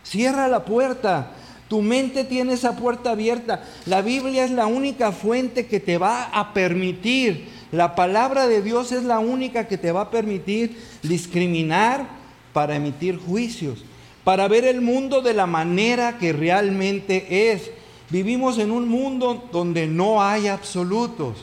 [0.04, 1.32] cierra la puerta.
[1.71, 3.63] Tu mente tiene esa puerta abierta.
[3.86, 8.91] La Biblia es la única fuente que te va a permitir, la palabra de Dios
[8.91, 12.10] es la única que te va a permitir discriminar
[12.51, 13.86] para emitir juicios,
[14.25, 17.71] para ver el mundo de la manera que realmente es.
[18.10, 21.38] Vivimos en un mundo donde no hay absolutos.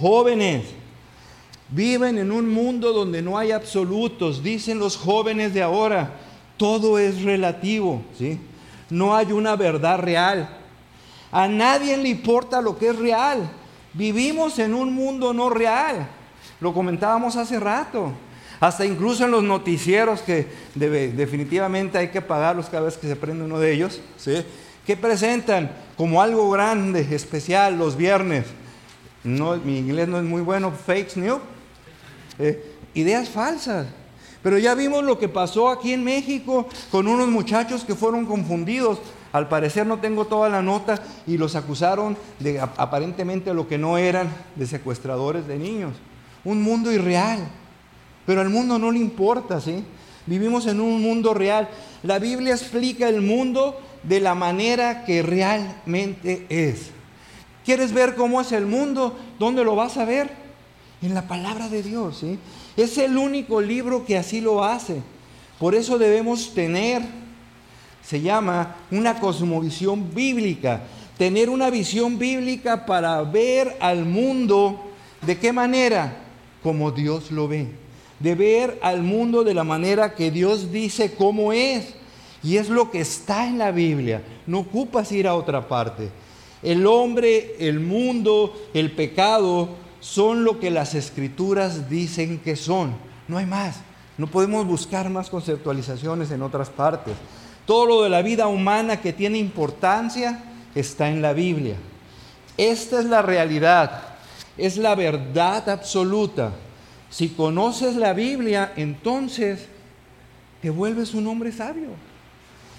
[0.00, 0.64] Jóvenes,
[1.68, 4.42] viven en un mundo donde no hay absolutos.
[4.42, 6.14] Dicen los jóvenes de ahora,
[6.56, 8.38] todo es relativo, ¿sí?
[8.90, 10.48] No hay una verdad real.
[11.30, 13.50] A nadie le importa lo que es real.
[13.92, 16.08] Vivimos en un mundo no real.
[16.60, 18.12] Lo comentábamos hace rato.
[18.60, 23.44] Hasta incluso en los noticieros que definitivamente hay que pagarlos cada vez que se prende
[23.44, 24.00] uno de ellos.
[24.16, 24.44] ¿sí?
[24.84, 28.46] ¿Qué presentan como algo grande, especial los viernes?
[29.22, 31.40] No, mi inglés no es muy bueno, fake news.
[32.38, 33.86] Eh, ideas falsas.
[34.42, 38.98] Pero ya vimos lo que pasó aquí en México con unos muchachos que fueron confundidos.
[39.32, 43.98] Al parecer no tengo toda la nota y los acusaron de aparentemente lo que no
[43.98, 45.94] eran, de secuestradores de niños.
[46.44, 47.40] Un mundo irreal.
[48.26, 49.84] Pero al mundo no le importa, ¿sí?
[50.26, 51.68] Vivimos en un mundo real.
[52.02, 56.90] La Biblia explica el mundo de la manera que realmente es.
[57.64, 59.18] ¿Quieres ver cómo es el mundo?
[59.38, 60.30] ¿Dónde lo vas a ver?
[61.02, 62.38] En la palabra de Dios, ¿sí?
[62.78, 65.02] Es el único libro que así lo hace.
[65.58, 67.02] Por eso debemos tener,
[68.04, 70.84] se llama una cosmovisión bíblica,
[71.18, 74.80] tener una visión bíblica para ver al mundo
[75.22, 76.18] de qué manera,
[76.62, 77.66] como Dios lo ve,
[78.20, 81.96] de ver al mundo de la manera que Dios dice cómo es.
[82.44, 84.22] Y es lo que está en la Biblia.
[84.46, 86.10] No ocupas ir a otra parte.
[86.62, 92.94] El hombre, el mundo, el pecado son lo que las escrituras dicen que son.
[93.26, 93.80] No hay más.
[94.16, 97.14] No podemos buscar más conceptualizaciones en otras partes.
[97.66, 100.42] Todo lo de la vida humana que tiene importancia
[100.74, 101.76] está en la Biblia.
[102.56, 104.02] Esta es la realidad,
[104.56, 106.52] es la verdad absoluta.
[107.10, 109.66] Si conoces la Biblia, entonces
[110.60, 111.90] te vuelves un hombre sabio.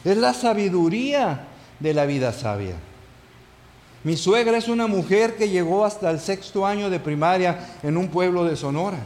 [0.04, 1.48] Es la sabiduría
[1.80, 2.76] de la vida sabia.
[4.04, 8.08] Mi suegra es una mujer que llegó hasta el sexto año de primaria en un
[8.08, 9.00] pueblo de Sonora.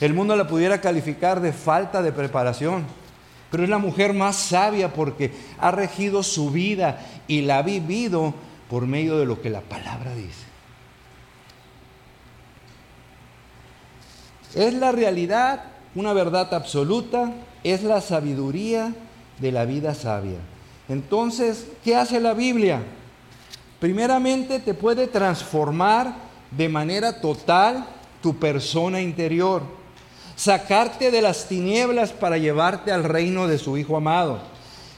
[0.00, 2.84] El mundo la pudiera calificar de falta de preparación,
[3.50, 8.34] pero es la mujer más sabia porque ha regido su vida y la ha vivido
[8.68, 10.44] por medio de lo que la palabra dice.
[14.54, 17.32] Es la realidad, una verdad absoluta,
[17.64, 18.92] es la sabiduría
[19.38, 20.38] de la vida sabia.
[20.88, 22.82] Entonces, ¿qué hace la Biblia?
[23.82, 26.14] Primeramente te puede transformar
[26.52, 27.84] de manera total
[28.22, 29.62] tu persona interior,
[30.36, 34.38] sacarte de las tinieblas para llevarte al reino de su Hijo amado.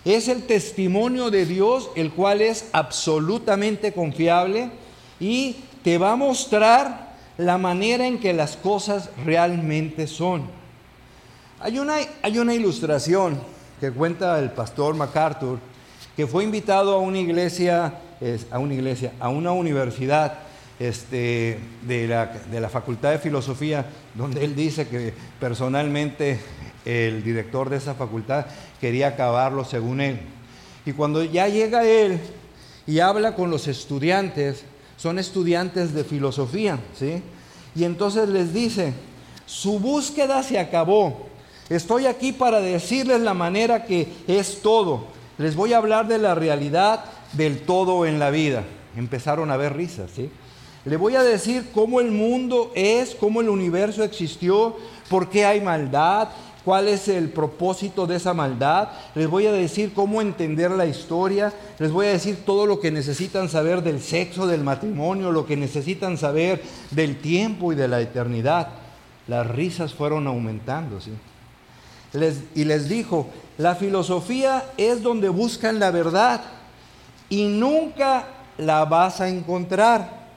[0.04, 4.70] Es el testimonio de Dios, el cual es absolutamente confiable
[5.18, 10.42] y te va a mostrar la manera en que las cosas realmente son.
[11.58, 13.40] Hay una, hay una ilustración
[13.80, 15.58] que cuenta el pastor MacArthur,
[16.14, 17.94] que fue invitado a una iglesia,
[18.50, 20.38] a una iglesia, a una universidad
[20.78, 26.40] este, de, la, de la Facultad de Filosofía, donde él dice que personalmente
[26.84, 28.46] el director de esa facultad
[28.80, 30.20] quería acabarlo según él.
[30.84, 32.20] Y cuando ya llega él
[32.86, 34.64] y habla con los estudiantes,
[34.96, 37.22] son estudiantes de filosofía, ¿sí?
[37.74, 38.92] Y entonces les dice,
[39.46, 41.26] su búsqueda se acabó,
[41.68, 45.06] Estoy aquí para decirles la manera que es todo.
[45.38, 47.04] Les voy a hablar de la realidad
[47.36, 48.64] del todo en la vida.
[48.96, 50.10] Empezaron a ver risas.
[50.84, 54.76] Le voy a decir cómo el mundo es, cómo el universo existió,
[55.08, 56.28] por qué hay maldad,
[56.64, 58.88] cuál es el propósito de esa maldad.
[59.14, 61.52] Les voy a decir cómo entender la historia.
[61.78, 65.56] Les voy a decir todo lo que necesitan saber del sexo, del matrimonio, lo que
[65.56, 68.68] necesitan saber del tiempo y de la eternidad.
[69.26, 70.98] Las risas fueron aumentando,
[72.54, 76.42] y les dijo, la filosofía es donde buscan la verdad
[77.34, 78.26] y nunca
[78.58, 80.28] la vas a encontrar,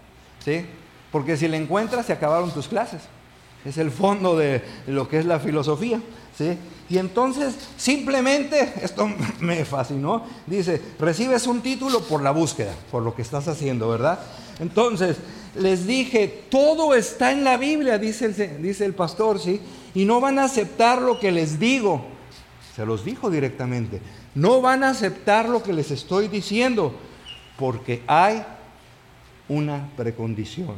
[0.43, 0.65] ¿sí?
[1.11, 3.01] Porque si la encuentras se acabaron tus clases.
[3.63, 6.01] Es el fondo de lo que es la filosofía,
[6.35, 6.57] ¿sí?
[6.89, 9.07] Y entonces simplemente, esto
[9.39, 14.19] me fascinó, dice, recibes un título por la búsqueda, por lo que estás haciendo, ¿verdad?
[14.59, 15.17] Entonces,
[15.55, 19.61] les dije, todo está en la Biblia, dice el, dice el pastor, ¿sí?
[19.93, 22.05] y no van a aceptar lo que les digo.
[22.75, 24.01] Se los dijo directamente.
[24.37, 26.93] No van a aceptar lo que les estoy diciendo
[27.57, 28.45] porque hay
[29.49, 30.75] una precondición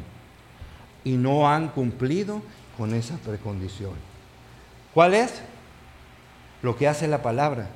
[1.03, 2.41] y no han cumplido
[2.77, 3.91] con esa precondición.
[4.93, 5.41] ¿Cuál es?
[6.61, 7.69] Lo que hace la palabra.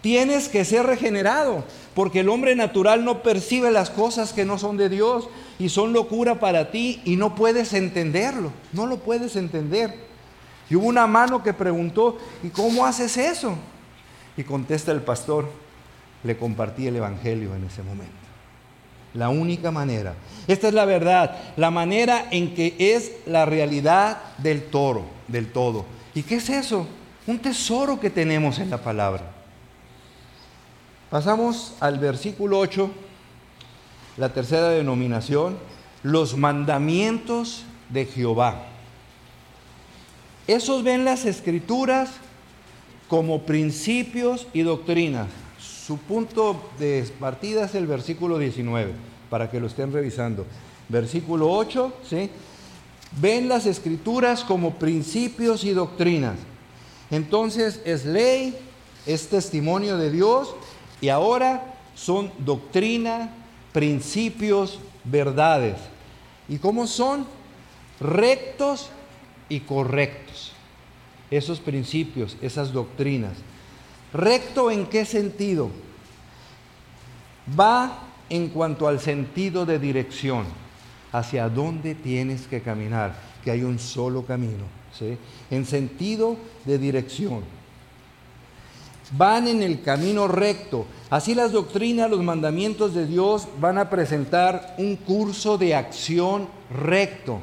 [0.00, 1.62] Tienes que ser regenerado,
[1.94, 5.28] porque el hombre natural no percibe las cosas que no son de Dios
[5.60, 9.94] y son locura para ti y no puedes entenderlo, no lo puedes entender.
[10.68, 13.56] Y hubo una mano que preguntó, ¿y cómo haces eso?
[14.38, 15.50] Y contesta el pastor,
[16.22, 18.14] le compartí el Evangelio en ese momento.
[19.14, 20.14] La única manera.
[20.46, 25.84] Esta es la verdad, la manera en que es la realidad del toro, del todo.
[26.14, 26.86] ¿Y qué es eso?
[27.26, 29.28] Un tesoro que tenemos en la palabra.
[31.10, 32.90] Pasamos al versículo 8,
[34.18, 35.58] la tercera denominación,
[36.04, 38.66] los mandamientos de Jehová.
[40.46, 42.10] Esos ven las escrituras
[43.08, 45.28] como principios y doctrinas.
[45.58, 48.92] Su punto de partida es el versículo 19,
[49.30, 50.44] para que lo estén revisando.
[50.88, 52.30] Versículo 8, ¿sí?
[53.20, 56.36] Ven las escrituras como principios y doctrinas.
[57.10, 58.54] Entonces es ley,
[59.06, 60.54] es testimonio de Dios
[61.00, 63.30] y ahora son doctrina,
[63.72, 65.76] principios, verdades.
[66.48, 67.26] ¿Y cómo son?
[67.98, 68.90] Rectos
[69.48, 70.52] y correctos.
[71.30, 73.32] Esos principios, esas doctrinas.
[74.12, 75.70] ¿Recto en qué sentido?
[77.58, 80.44] Va en cuanto al sentido de dirección,
[81.12, 83.14] hacia dónde tienes que caminar,
[83.44, 84.64] que hay un solo camino,
[84.98, 85.16] ¿sí?
[85.50, 87.42] en sentido de dirección.
[89.12, 90.84] Van en el camino recto.
[91.08, 97.40] Así las doctrinas, los mandamientos de Dios van a presentar un curso de acción recto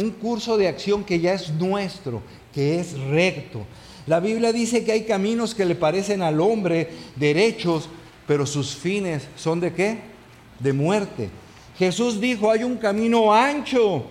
[0.00, 2.22] un curso de acción que ya es nuestro,
[2.54, 3.64] que es recto.
[4.06, 7.88] La Biblia dice que hay caminos que le parecen al hombre derechos,
[8.26, 9.98] pero sus fines son de qué?
[10.58, 11.30] De muerte.
[11.78, 14.04] Jesús dijo, hay un camino ancho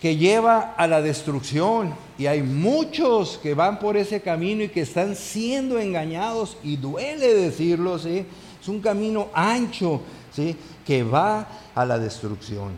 [0.00, 4.80] que lleva a la destrucción y hay muchos que van por ese camino y que
[4.80, 8.24] están siendo engañados y duele decirlo, ¿sí?
[8.60, 10.00] Es un camino ancho,
[10.34, 10.56] ¿sí?
[10.84, 12.72] Que va a la destrucción.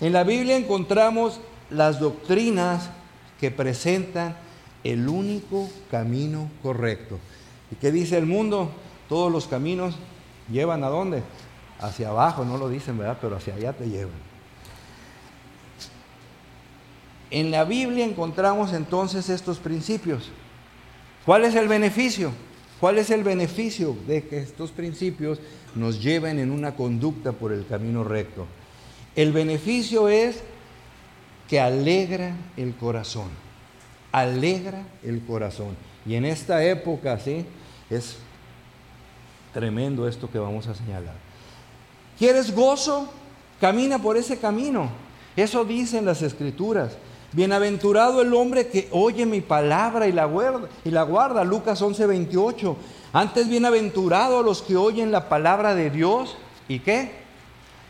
[0.00, 1.40] En la Biblia encontramos
[1.70, 2.90] las doctrinas
[3.42, 4.36] que presentan
[4.84, 7.18] el único camino correcto.
[7.72, 8.70] ¿Y qué dice el mundo?
[9.08, 9.96] Todos los caminos
[10.48, 11.24] llevan a dónde?
[11.80, 13.18] Hacia abajo, no lo dicen, ¿verdad?
[13.20, 14.14] Pero hacia allá te llevan.
[17.32, 20.30] En la Biblia encontramos entonces estos principios.
[21.26, 22.30] ¿Cuál es el beneficio?
[22.78, 25.40] ¿Cuál es el beneficio de que estos principios
[25.74, 28.46] nos lleven en una conducta por el camino recto?
[29.16, 30.44] El beneficio es
[31.52, 33.28] que alegra el corazón.
[34.10, 35.76] Alegra el corazón.
[36.06, 37.44] Y en esta época, sí,
[37.90, 38.16] es
[39.52, 41.12] tremendo esto que vamos a señalar.
[42.18, 43.06] ¿Quieres gozo?
[43.60, 44.88] Camina por ese camino.
[45.36, 46.96] Eso dicen las escrituras.
[47.32, 51.44] Bienaventurado el hombre que oye mi palabra y la guarda, y la guarda.
[51.44, 52.76] Lucas 11, 28.
[53.12, 56.34] Antes bienaventurado los que oyen la palabra de Dios
[56.66, 57.21] y qué?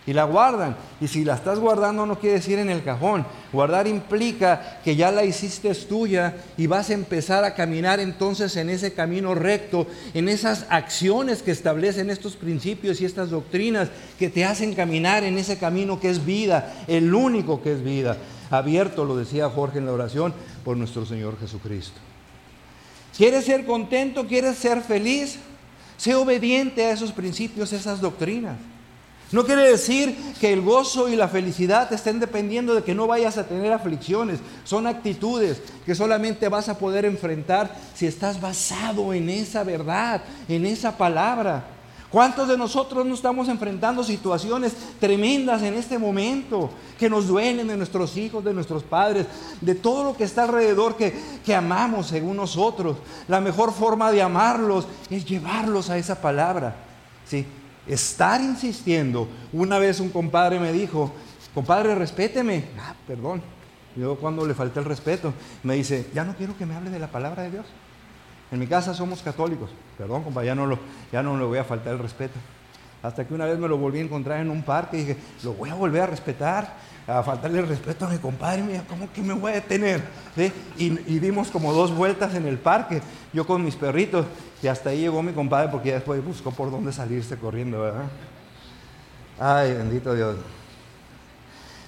[0.06, 0.76] Y la guardan.
[1.00, 3.24] Y si la estás guardando no quiere decir en el cajón.
[3.52, 8.68] Guardar implica que ya la hiciste tuya y vas a empezar a caminar entonces en
[8.70, 14.44] ese camino recto, en esas acciones que establecen estos principios y estas doctrinas que te
[14.44, 18.16] hacen caminar en ese camino que es vida, el único que es vida
[18.50, 20.34] abierto, lo decía Jorge en la oración,
[20.64, 21.98] por nuestro Señor Jesucristo.
[23.16, 24.26] ¿Quieres ser contento?
[24.26, 25.38] ¿Quieres ser feliz?
[25.96, 28.56] Sé obediente a esos principios, esas doctrinas.
[29.32, 33.38] No quiere decir que el gozo y la felicidad estén dependiendo de que no vayas
[33.38, 34.40] a tener aflicciones.
[34.62, 40.66] Son actitudes que solamente vas a poder enfrentar si estás basado en esa verdad, en
[40.66, 41.64] esa palabra.
[42.10, 46.68] ¿Cuántos de nosotros no estamos enfrentando situaciones tremendas en este momento
[46.98, 49.26] que nos duelen de nuestros hijos, de nuestros padres,
[49.62, 52.98] de todo lo que está alrededor que, que amamos según nosotros?
[53.28, 56.76] La mejor forma de amarlos es llevarlos a esa palabra.
[57.26, 57.46] ¿sí?
[57.86, 59.28] Estar insistiendo.
[59.52, 61.12] Una vez un compadre me dijo,
[61.54, 62.64] compadre, respéteme.
[62.78, 63.42] Ah, perdón.
[63.96, 66.98] Yo cuando le falté el respeto, me dice, ya no quiero que me hable de
[66.98, 67.66] la palabra de Dios.
[68.50, 69.70] En mi casa somos católicos.
[69.98, 70.78] Perdón, compa, ya no, lo,
[71.10, 72.38] ya no le voy a faltar el respeto.
[73.02, 75.54] Hasta que una vez me lo volví a encontrar en un parque y dije, lo
[75.54, 76.76] voy a volver a respetar,
[77.06, 78.62] a faltarle el respeto a mi compadre.
[78.62, 80.02] Mira, ¿cómo que me voy a detener?
[80.76, 84.26] Y, y, dimos como dos vueltas en el parque, yo con mis perritos,
[84.62, 88.04] y hasta ahí llegó mi compadre porque ya después buscó por dónde salirse corriendo, ¿verdad?
[89.38, 90.36] Ay, bendito Dios.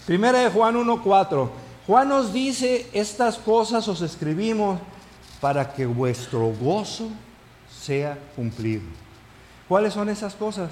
[0.06, 1.48] Primera de Juan 1.4.
[1.86, 4.80] Juan nos dice, estas cosas os escribimos
[5.40, 7.08] para que vuestro gozo
[7.70, 8.82] sea cumplido.
[9.68, 10.70] ¿Cuáles son esas cosas?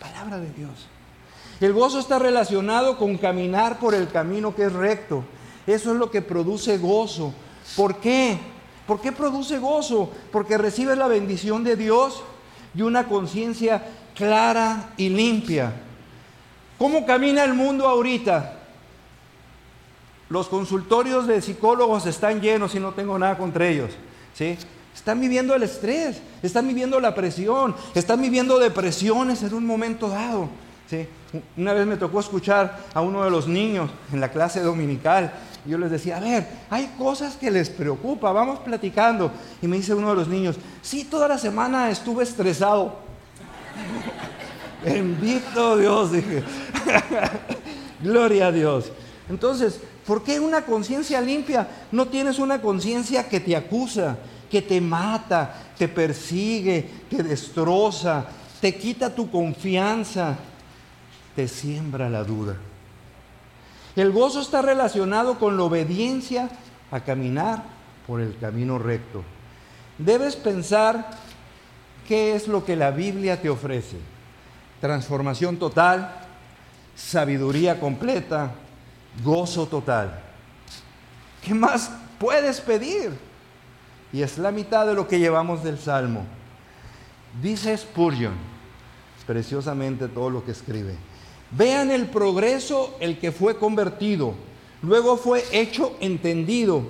[0.00, 0.88] La palabra de Dios.
[1.60, 5.24] El gozo está relacionado con caminar por el camino que es recto.
[5.66, 7.32] Eso es lo que produce gozo.
[7.76, 8.38] ¿Por qué?
[8.86, 10.10] ¿Por qué produce gozo?
[10.30, 12.22] Porque recibes la bendición de Dios
[12.74, 15.72] y una conciencia clara y limpia.
[16.78, 18.60] ¿Cómo camina el mundo ahorita?
[20.28, 23.92] Los consultorios de psicólogos están llenos y no tengo nada contra ellos.
[24.34, 24.58] ¿sí?
[24.94, 30.48] Están viviendo el estrés, están viviendo la presión, están viviendo depresiones en un momento dado.
[30.90, 31.06] ¿sí?
[31.56, 35.32] Una vez me tocó escuchar a uno de los niños en la clase dominical.
[35.66, 39.30] Y yo les decía, a ver, hay cosas que les preocupa, vamos platicando.
[39.62, 42.96] Y me dice uno de los niños, sí, toda la semana estuve estresado.
[44.84, 46.42] Bendito Dios, dije.
[48.00, 48.92] Gloria a Dios.
[49.28, 51.66] Entonces, ¿Por qué una conciencia limpia?
[51.90, 54.18] No tienes una conciencia que te acusa,
[54.50, 58.26] que te mata, te persigue, te destroza,
[58.60, 60.36] te quita tu confianza,
[61.34, 62.56] te siembra la duda.
[63.96, 66.50] El gozo está relacionado con la obediencia
[66.90, 67.62] a caminar
[68.06, 69.22] por el camino recto.
[69.98, 71.10] Debes pensar
[72.08, 73.96] qué es lo que la Biblia te ofrece.
[74.80, 76.12] Transformación total,
[76.96, 78.52] sabiduría completa,
[79.22, 80.20] gozo total.
[81.42, 83.16] ¿Qué más puedes pedir?
[84.12, 86.24] Y es la mitad de lo que llevamos del Salmo.
[87.40, 88.34] Dice Spurgeon,
[89.26, 90.96] preciosamente todo lo que escribe.
[91.56, 94.34] Vean el progreso, el que fue convertido,
[94.82, 96.82] luego fue hecho entendido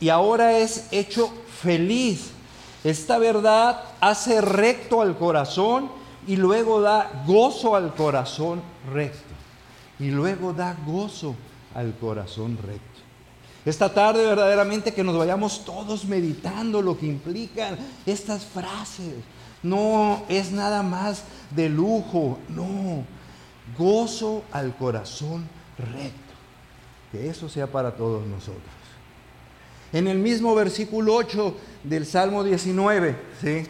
[0.00, 2.30] y ahora es hecho feliz.
[2.84, 5.90] Esta verdad hace recto al corazón
[6.26, 8.62] y luego da gozo al corazón
[8.92, 9.34] recto.
[9.98, 11.34] Y luego da gozo
[11.74, 12.94] al corazón recto.
[13.64, 19.14] Esta tarde verdaderamente que nos vayamos todos meditando lo que implican estas frases.
[19.62, 23.04] No es nada más de lujo, no.
[23.76, 25.48] Gozo al corazón
[25.78, 26.34] recto.
[27.12, 28.62] Que eso sea para todos nosotros.
[29.92, 33.64] En el mismo versículo 8 del Salmo 19, ¿sí?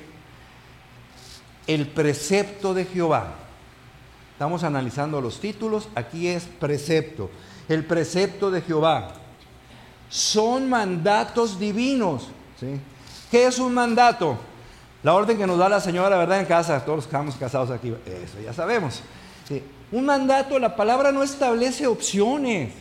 [1.66, 3.34] El precepto de Jehová.
[4.32, 7.30] Estamos analizando los títulos, aquí es precepto.
[7.68, 9.14] El precepto de Jehová.
[10.08, 12.28] Son mandatos divinos.
[12.58, 12.80] ¿sí?
[13.30, 14.38] ¿Qué es un mandato?
[15.02, 16.40] La orden que nos da la señora, ¿verdad?
[16.40, 19.02] En casa, todos los que estamos casados aquí, eso ya sabemos.
[19.94, 22.72] Un mandato, la palabra no establece opciones.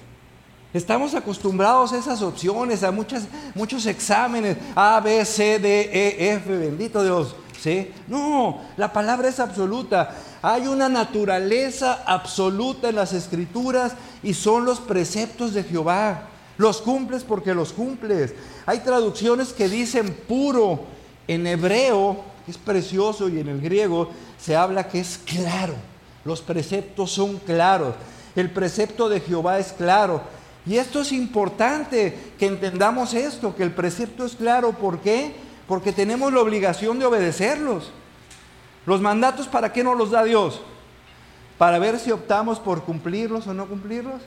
[0.73, 7.03] Estamos acostumbrados a esas opciones, a muchos exámenes, A, B, C, D, E, F, bendito
[7.03, 7.35] Dios.
[7.61, 7.91] ¿sí?
[8.07, 10.15] No, la palabra es absoluta.
[10.41, 13.93] Hay una naturaleza absoluta en las escrituras
[14.23, 16.29] y son los preceptos de Jehová.
[16.57, 18.33] Los cumples porque los cumples.
[18.65, 20.79] Hay traducciones que dicen puro.
[21.27, 24.09] En hebreo es precioso y en el griego
[24.39, 25.92] se habla que es claro.
[26.25, 27.95] Los preceptos son claros.
[28.35, 30.21] El precepto de Jehová es claro.
[30.65, 34.71] Y esto es importante que entendamos esto, que el precepto es claro.
[34.71, 35.35] ¿Por qué?
[35.67, 37.91] Porque tenemos la obligación de obedecerlos.
[38.85, 40.61] Los mandatos, ¿para qué nos los da Dios?
[41.57, 44.21] Para ver si optamos por cumplirlos o no cumplirlos.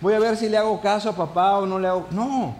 [0.00, 2.06] Voy a ver si le hago caso a papá o no le hago.
[2.10, 2.56] No,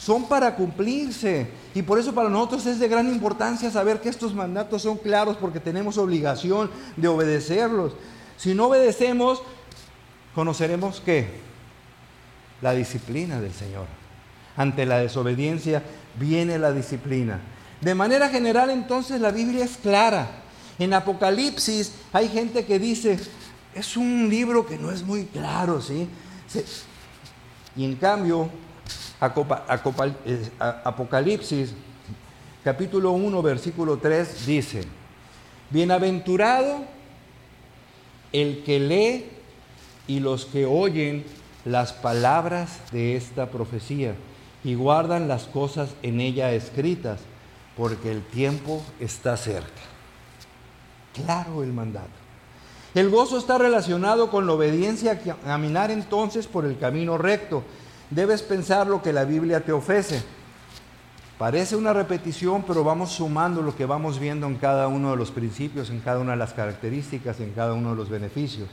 [0.00, 1.48] son para cumplirse.
[1.74, 5.36] Y por eso para nosotros es de gran importancia saber que estos mandatos son claros
[5.36, 7.92] porque tenemos obligación de obedecerlos.
[8.36, 9.42] Si no obedecemos,
[10.34, 11.50] conoceremos qué?
[12.62, 13.86] la disciplina del Señor.
[14.56, 15.82] Ante la desobediencia
[16.18, 17.40] viene la disciplina.
[17.80, 20.28] De manera general entonces la Biblia es clara.
[20.78, 23.18] En Apocalipsis hay gente que dice,
[23.74, 26.08] es un libro que no es muy claro, ¿sí?
[27.76, 28.50] Y en cambio,
[30.84, 31.74] Apocalipsis
[32.64, 34.82] capítulo 1 versículo 3 dice,
[35.70, 36.84] bienaventurado
[38.32, 39.26] el que lee
[40.06, 41.24] y los que oyen
[41.64, 44.14] las palabras de esta profecía
[44.64, 47.20] y guardan las cosas en ella escritas,
[47.76, 49.68] porque el tiempo está cerca.
[51.14, 52.08] Claro el mandato.
[52.94, 57.62] El gozo está relacionado con la obediencia a caminar entonces por el camino recto.
[58.10, 60.22] Debes pensar lo que la Biblia te ofrece.
[61.38, 65.30] Parece una repetición, pero vamos sumando lo que vamos viendo en cada uno de los
[65.30, 68.68] principios, en cada una de las características, en cada uno de los beneficios.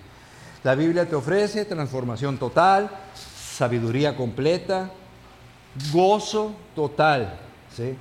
[0.63, 4.91] La Biblia te ofrece transformación total, sabiduría completa,
[5.93, 7.39] gozo total.
[7.73, 7.95] ¿sí?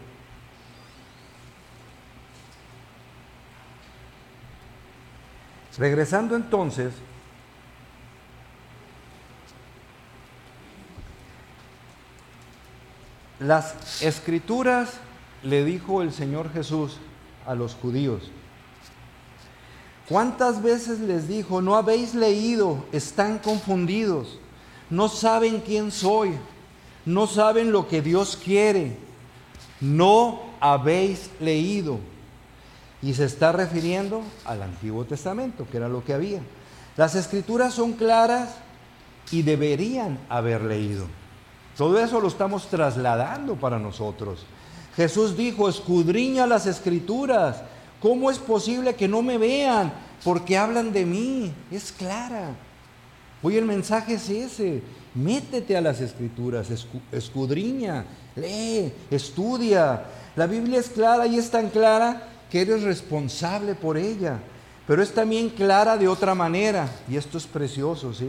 [5.78, 6.94] Regresando entonces,
[13.38, 14.94] las escrituras
[15.42, 16.98] le dijo el Señor Jesús
[17.46, 18.30] a los judíos,
[20.08, 24.38] ¿Cuántas veces les dijo, no habéis leído, están confundidos,
[24.88, 26.34] no saben quién soy,
[27.04, 28.96] no saben lo que Dios quiere,
[29.80, 31.98] no habéis leído?
[33.02, 36.40] Y se está refiriendo al Antiguo Testamento, que era lo que había.
[36.96, 38.54] Las escrituras son claras
[39.32, 41.06] y deberían haber leído.
[41.76, 44.46] Todo eso lo estamos trasladando para nosotros.
[44.96, 47.56] Jesús dijo, escudriña las escrituras
[48.00, 49.92] ¿Cómo es posible que no me vean?
[50.22, 51.52] Porque hablan de mí.
[51.70, 52.50] Es clara.
[53.42, 54.82] Hoy el mensaje es ese.
[55.14, 56.68] Métete a las escrituras,
[57.10, 58.04] escudriña,
[58.34, 60.04] lee, estudia.
[60.34, 64.38] La Biblia es clara y es tan clara que eres responsable por ella.
[64.86, 66.88] Pero es también clara de otra manera.
[67.08, 68.28] Y esto es precioso, ¿sí?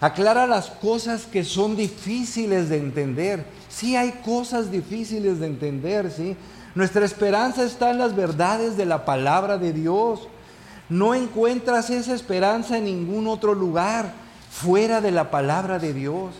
[0.00, 3.46] Aclara las cosas que son difíciles de entender.
[3.68, 6.36] Sí hay cosas difíciles de entender, ¿sí?
[6.74, 10.28] Nuestra esperanza está en las verdades de la palabra de Dios.
[10.90, 14.12] No encuentras esa esperanza en ningún otro lugar
[14.50, 16.34] fuera de la palabra de Dios.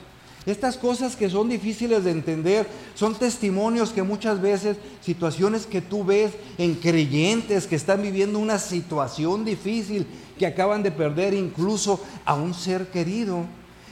[0.45, 6.05] Estas cosas que son difíciles de entender son testimonios que muchas veces, situaciones que tú
[6.05, 10.07] ves en creyentes que están viviendo una situación difícil,
[10.39, 13.45] que acaban de perder incluso a un ser querido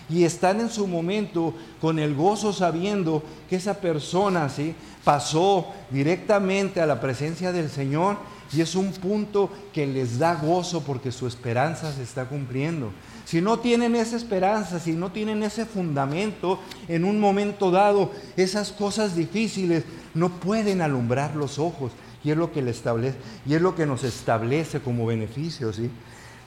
[0.09, 4.75] y están en su momento con el gozo sabiendo que esa persona ¿sí?
[5.03, 8.17] pasó directamente a la presencia del Señor
[8.53, 12.93] y es un punto que les da gozo porque su esperanza se está cumpliendo.
[13.25, 18.71] Si no tienen esa esperanza, si no tienen ese fundamento, en un momento dado, esas
[18.71, 21.93] cosas difíciles no pueden alumbrar los ojos.
[22.23, 25.73] Y es lo que, le establece, y es lo que nos establece como beneficio.
[25.73, 25.91] ¿sí?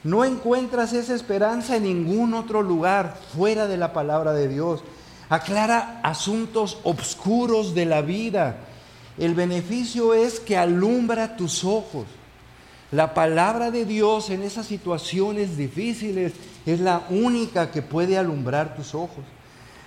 [0.04, 4.82] No encuentras esa esperanza en ningún otro lugar fuera de la palabra de Dios.
[5.28, 8.56] Aclara asuntos obscuros de la vida.
[9.18, 12.06] El beneficio es que alumbra tus ojos.
[12.90, 16.32] La palabra de Dios en esas situaciones difíciles
[16.64, 19.24] es la única que puede alumbrar tus ojos.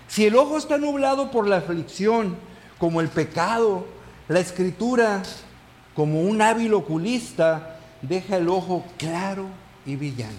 [0.08, 2.36] Si el ojo está nublado por la aflicción,
[2.82, 3.86] como el pecado.
[4.28, 5.22] La escritura,
[5.94, 9.46] como un hábil oculista, deja el ojo claro
[9.86, 10.38] y brillante.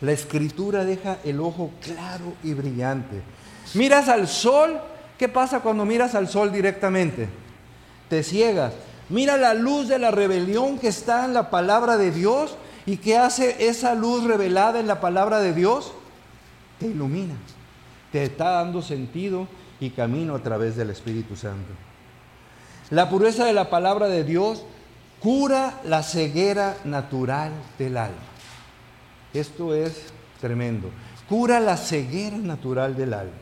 [0.00, 3.22] La escritura deja el ojo claro y brillante.
[3.74, 4.78] Miras al sol,
[5.18, 7.28] ¿qué pasa cuando miras al sol directamente?
[8.08, 8.74] Te ciegas.
[9.08, 12.56] Mira la luz de la rebelión que está en la palabra de Dios
[12.86, 15.92] y que hace esa luz revelada en la palabra de Dios.
[16.78, 17.34] Te ilumina,
[18.12, 19.46] te está dando sentido
[19.80, 21.72] y camino a través del Espíritu Santo.
[22.90, 24.64] La pureza de la palabra de Dios
[25.24, 28.18] cura la ceguera natural del alma.
[29.32, 30.90] Esto es tremendo.
[31.30, 33.32] Cura la ceguera natural del alma.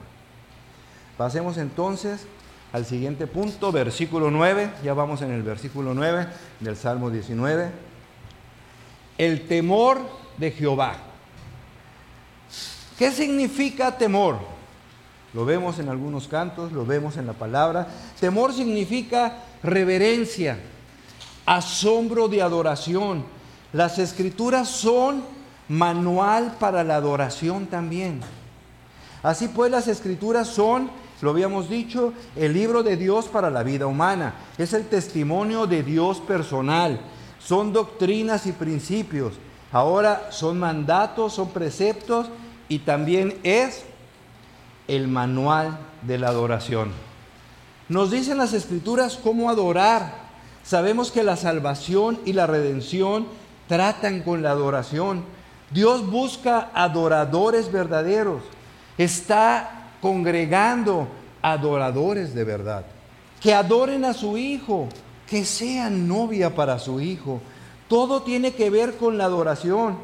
[1.18, 2.24] Pasemos entonces
[2.72, 6.28] al siguiente punto, versículo 9, ya vamos en el versículo 9
[6.60, 7.72] del Salmo 19.
[9.18, 9.98] El temor
[10.38, 10.94] de Jehová.
[12.96, 14.38] ¿Qué significa temor?
[15.34, 17.88] Lo vemos en algunos cantos, lo vemos en la palabra.
[18.20, 20.58] Temor significa reverencia,
[21.46, 23.24] asombro de adoración.
[23.72, 25.24] Las escrituras son
[25.68, 28.20] manual para la adoración también.
[29.22, 30.90] Así pues las escrituras son
[31.22, 34.34] lo habíamos dicho, el libro de Dios para la vida humana.
[34.58, 37.00] Es el testimonio de Dios personal.
[37.38, 39.34] Son doctrinas y principios.
[39.70, 42.26] Ahora son mandatos, son preceptos
[42.68, 43.84] y también es
[44.88, 46.90] el manual de la adoración.
[47.88, 50.21] Nos dicen las escrituras cómo adorar.
[50.64, 53.26] Sabemos que la salvación y la redención
[53.68, 55.24] tratan con la adoración.
[55.70, 58.42] Dios busca adoradores verdaderos.
[58.98, 61.08] Está congregando
[61.40, 62.84] adoradores de verdad,
[63.40, 64.88] que adoren a su hijo,
[65.26, 67.40] que sean novia para su hijo.
[67.88, 69.96] Todo tiene que ver con la adoración.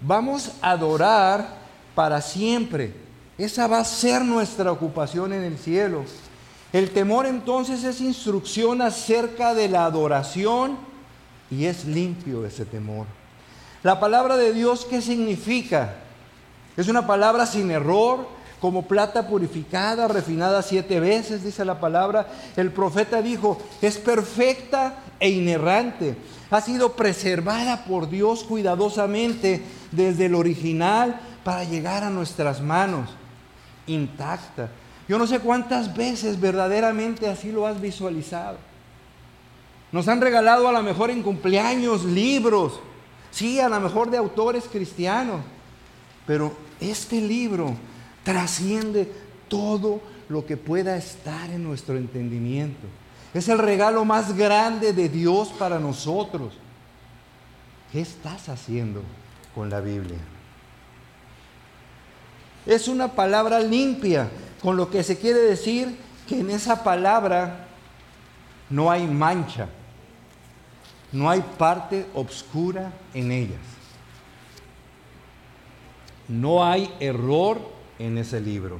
[0.00, 1.56] Vamos a adorar
[1.94, 2.94] para siempre.
[3.38, 6.04] Esa va a ser nuestra ocupación en el cielo.
[6.74, 10.76] El temor entonces es instrucción acerca de la adoración
[11.48, 13.06] y es limpio ese temor.
[13.84, 15.94] La palabra de Dios, ¿qué significa?
[16.76, 18.26] Es una palabra sin error,
[18.60, 22.26] como plata purificada, refinada siete veces, dice la palabra.
[22.56, 26.16] El profeta dijo, es perfecta e inerrante.
[26.50, 29.62] Ha sido preservada por Dios cuidadosamente
[29.92, 33.10] desde el original para llegar a nuestras manos,
[33.86, 34.70] intacta.
[35.08, 38.58] Yo no sé cuántas veces verdaderamente así lo has visualizado.
[39.92, 42.80] Nos han regalado a lo mejor en cumpleaños libros,
[43.30, 45.40] sí, a lo mejor de autores cristianos,
[46.26, 47.74] pero este libro
[48.24, 49.12] trasciende
[49.48, 52.86] todo lo que pueda estar en nuestro entendimiento.
[53.34, 56.54] Es el regalo más grande de Dios para nosotros.
[57.92, 59.02] ¿Qué estás haciendo
[59.54, 60.18] con la Biblia?
[62.66, 64.30] Es una palabra limpia,
[64.64, 65.94] con lo que se quiere decir
[66.26, 67.66] que en esa palabra
[68.70, 69.68] no hay mancha,
[71.12, 73.60] no hay parte obscura en ellas.
[76.28, 77.60] No hay error
[77.98, 78.78] en ese libro.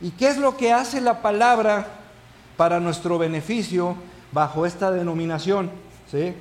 [0.00, 1.86] ¿Y qué es lo que hace la palabra
[2.56, 3.94] para nuestro beneficio
[4.32, 5.70] bajo esta denominación?
[6.10, 6.32] ¿sí?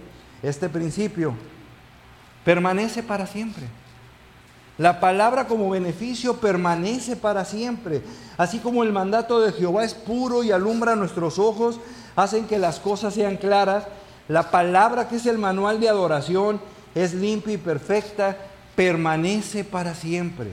[0.41, 1.33] Este principio
[2.45, 3.65] permanece para siempre.
[4.77, 8.03] La palabra como beneficio permanece para siempre.
[8.37, 11.79] Así como el mandato de Jehová es puro y alumbra nuestros ojos,
[12.15, 13.85] hacen que las cosas sean claras.
[14.27, 16.61] La palabra que es el manual de adoración
[16.93, 18.37] es limpia y perfecta,
[18.75, 20.51] permanece para siempre.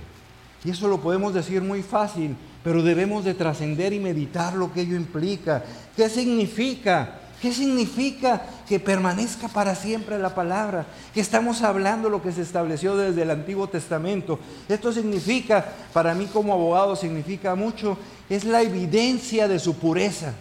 [0.64, 4.80] Y eso lo podemos decir muy fácil, pero debemos de trascender y meditar lo que
[4.80, 5.62] ello implica.
[5.94, 7.20] ¿Qué significa?
[7.44, 10.86] ¿Qué significa que permanezca para siempre la palabra?
[11.12, 14.38] Que estamos hablando lo que se estableció desde el Antiguo Testamento.
[14.66, 17.98] Esto significa, para mí como abogado significa mucho,
[18.30, 20.32] es la evidencia de su pureza.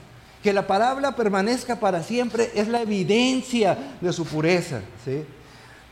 [0.42, 4.80] Que la palabra permanezca para siempre es la evidencia de su pureza.
[5.04, 5.26] ¿sí?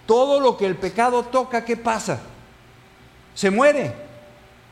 [0.06, 2.22] Todo lo que el pecado toca, ¿qué pasa?
[3.36, 3.94] Se muere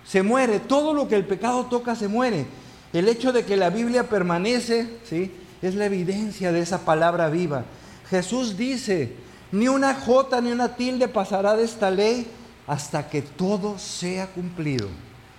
[0.06, 0.62] se muere.
[0.62, 2.46] Todo lo que el pecado toca se muere.
[2.94, 5.32] El hecho de que la Biblia permanece, ¿sí?
[5.62, 7.66] Es la evidencia de esa palabra viva.
[8.10, 9.14] Jesús dice,
[9.52, 12.28] ni una jota ni una tilde pasará de esta ley
[12.68, 14.88] hasta que todo sea cumplido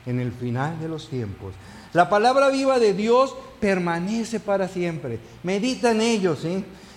[0.07, 1.55] en el final de los tiempos.
[1.93, 5.19] La palabra viva de Dios permanece para siempre.
[5.43, 6.37] Medita en ello.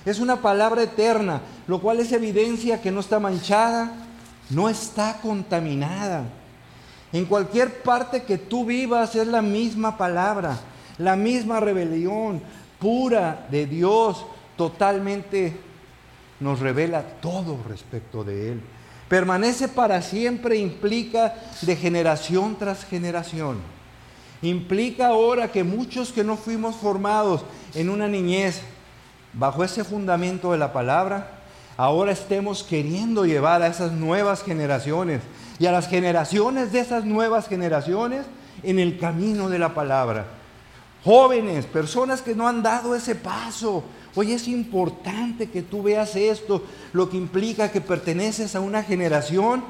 [0.06, 3.92] Es una palabra eterna, lo cual es evidencia que no está manchada,
[4.50, 6.26] no está contaminada.
[7.12, 10.60] En cualquier parte que tú vivas es la misma palabra,
[10.98, 12.42] la misma rebelión
[12.84, 14.26] pura de Dios,
[14.58, 15.56] totalmente
[16.42, 18.62] nos revela todo respecto de Él.
[19.08, 23.60] Permanece para siempre implica de generación tras generación.
[24.42, 28.62] Implica ahora que muchos que no fuimos formados en una niñez
[29.32, 31.40] bajo ese fundamento de la palabra,
[31.78, 35.22] ahora estemos queriendo llevar a esas nuevas generaciones
[35.58, 38.26] y a las generaciones de esas nuevas generaciones
[38.62, 40.43] en el camino de la palabra.
[41.04, 43.84] Jóvenes, personas que no han dado ese paso.
[44.16, 49.64] Hoy es importante que tú veas esto, lo que implica que perteneces a una generación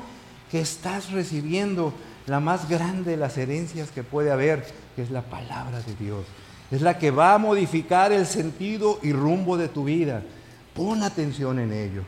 [0.51, 1.93] que estás recibiendo
[2.27, 4.65] la más grande de las herencias que puede haber,
[4.95, 6.25] que es la palabra de Dios.
[6.69, 10.21] Es la que va a modificar el sentido y rumbo de tu vida.
[10.75, 12.03] Pon atención en ello.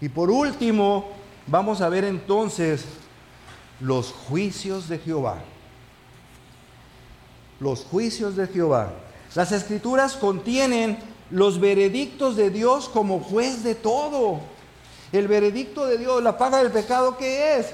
[0.00, 1.08] Y por último,
[1.46, 2.84] vamos a ver entonces
[3.80, 5.42] los juicios de Jehová.
[7.62, 8.92] Los juicios de Jehová.
[9.36, 10.98] Las escrituras contienen
[11.30, 14.40] los veredictos de Dios como juez de todo.
[15.12, 17.68] El veredicto de Dios, la paga del pecado, ¿qué es?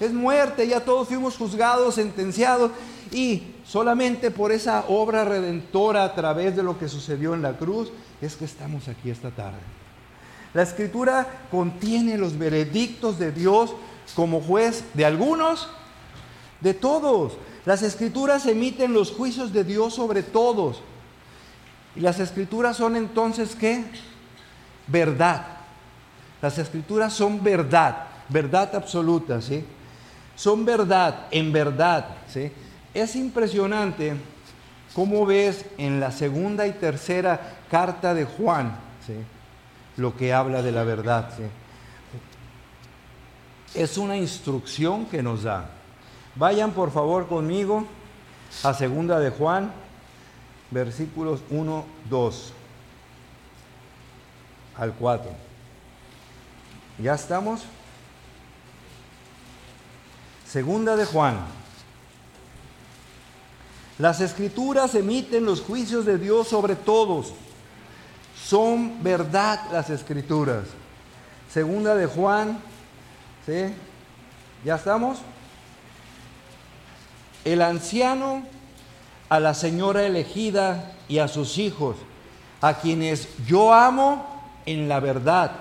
[0.00, 2.70] Es muerte, ya todos fuimos juzgados, sentenciados
[3.12, 7.90] y solamente por esa obra redentora a través de lo que sucedió en la cruz
[8.22, 9.58] es que estamos aquí esta tarde.
[10.54, 13.74] La escritura contiene los veredictos de Dios
[14.14, 15.68] como juez de algunos,
[16.60, 17.34] de todos.
[17.64, 20.82] Las escrituras emiten los juicios de Dios sobre todos.
[21.94, 23.84] Y las escrituras son entonces qué?
[24.86, 25.58] Verdad.
[26.40, 29.64] Las escrituras son verdad, verdad absoluta, ¿sí?
[30.36, 32.52] Son verdad, en verdad, ¿sí?
[32.94, 34.14] Es impresionante
[34.94, 39.14] cómo ves en la segunda y tercera carta de Juan, ¿sí?
[39.96, 41.42] Lo que habla de la verdad, ¿sí?
[43.74, 45.77] Es una instrucción que nos da.
[46.38, 47.84] Vayan por favor conmigo
[48.62, 49.72] a segunda de Juan,
[50.70, 52.52] versículos 1, 2
[54.76, 55.30] al 4.
[57.00, 57.62] ¿Ya estamos?
[60.46, 61.38] Segunda de Juan.
[63.98, 67.32] Las escrituras emiten los juicios de Dios sobre todos.
[68.40, 70.66] Son verdad las escrituras.
[71.52, 72.60] Segunda de Juan.
[73.44, 73.74] ¿Sí?
[74.64, 75.18] ¿Ya estamos?
[77.48, 78.42] El anciano
[79.30, 81.96] a la señora elegida y a sus hijos,
[82.60, 84.26] a quienes yo amo
[84.66, 85.52] en la verdad.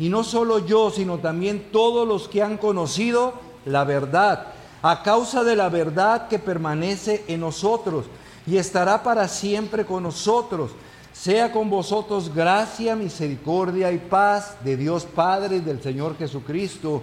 [0.00, 3.34] Y no solo yo, sino también todos los que han conocido
[3.66, 4.48] la verdad,
[4.82, 8.06] a causa de la verdad que permanece en nosotros
[8.44, 10.72] y estará para siempre con nosotros.
[11.12, 17.00] Sea con vosotros gracia, misericordia y paz de Dios Padre y del Señor Jesucristo,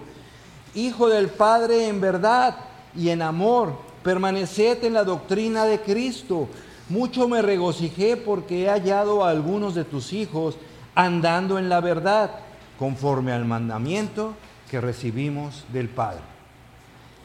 [0.74, 2.58] Hijo del Padre en verdad
[2.94, 6.48] y en amor permaneced en la doctrina de Cristo.
[6.90, 10.58] Mucho me regocijé porque he hallado a algunos de tus hijos
[10.94, 12.30] andando en la verdad,
[12.78, 14.36] conforme al mandamiento
[14.70, 16.22] que recibimos del Padre.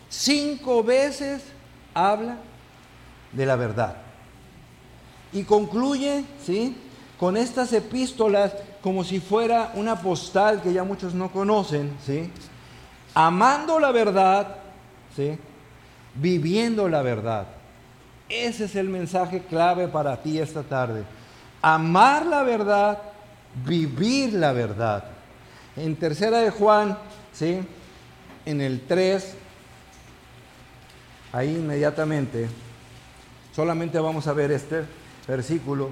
[0.09, 1.43] Cinco veces
[1.93, 2.39] habla
[3.31, 3.99] de la verdad.
[5.35, 6.75] Y concluye, ¿sí?
[7.19, 12.31] Con estas epístolas como si fuera una postal que ya muchos no conocen, ¿sí?
[13.13, 14.57] Amando la verdad,
[15.15, 15.39] ¿sí?
[16.15, 17.47] Viviendo la verdad.
[18.29, 21.03] Ese es el mensaje clave para ti esta tarde.
[21.63, 22.99] Amar la verdad,
[23.67, 25.05] vivir la verdad.
[25.77, 26.97] En tercera de Juan,
[27.33, 27.61] ¿sí?
[28.47, 29.35] En el 3,
[31.33, 32.49] ahí inmediatamente,
[33.55, 34.85] solamente vamos a ver este
[35.27, 35.91] versículo.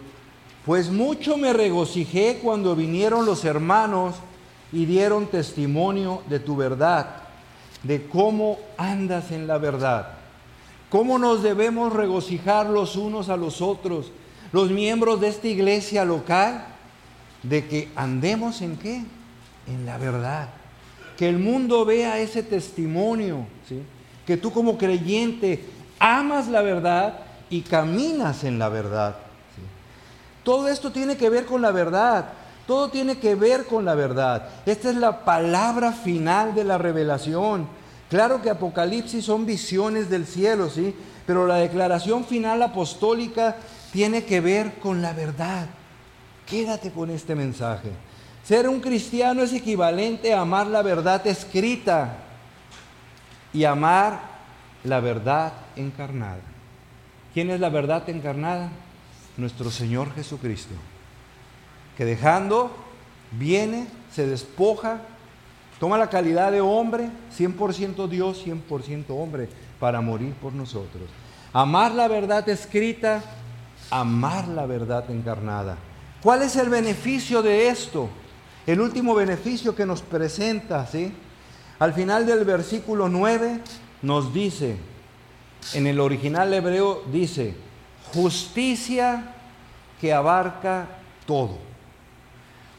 [0.64, 4.16] Pues mucho me regocijé cuando vinieron los hermanos
[4.72, 7.27] y dieron testimonio de tu verdad
[7.88, 10.10] de cómo andas en la verdad,
[10.90, 14.12] cómo nos debemos regocijar los unos a los otros,
[14.52, 16.66] los miembros de esta iglesia local,
[17.42, 19.02] de que andemos en qué?
[19.66, 20.50] En la verdad.
[21.16, 23.82] Que el mundo vea ese testimonio, ¿sí?
[24.26, 25.64] que tú como creyente
[25.98, 29.16] amas la verdad y caminas en la verdad.
[30.42, 32.26] Todo esto tiene que ver con la verdad.
[32.66, 34.46] Todo tiene que ver con la verdad.
[34.66, 37.77] Esta es la palabra final de la revelación.
[38.08, 40.94] Claro que Apocalipsis son visiones del cielo, ¿sí?
[41.26, 43.56] Pero la declaración final apostólica
[43.92, 45.66] tiene que ver con la verdad.
[46.46, 47.90] Quédate con este mensaje.
[48.42, 52.16] Ser un cristiano es equivalente a amar la verdad escrita
[53.52, 54.20] y amar
[54.84, 56.40] la verdad encarnada.
[57.34, 58.70] ¿Quién es la verdad encarnada?
[59.36, 60.74] Nuestro Señor Jesucristo
[61.98, 62.70] que dejando
[63.32, 65.00] viene, se despoja,
[65.78, 69.48] toma la calidad de hombre, 100% Dios, 100% hombre,
[69.78, 71.08] para morir por nosotros.
[71.52, 73.22] Amar la verdad escrita,
[73.90, 75.76] amar la verdad encarnada.
[76.22, 78.08] ¿Cuál es el beneficio de esto?
[78.66, 81.12] El último beneficio que nos presenta, ¿sí?
[81.78, 83.60] Al final del versículo 9
[84.02, 84.76] nos dice,
[85.74, 87.54] En el original hebreo dice,
[88.12, 89.34] justicia
[90.00, 90.86] que abarca
[91.26, 91.58] todo.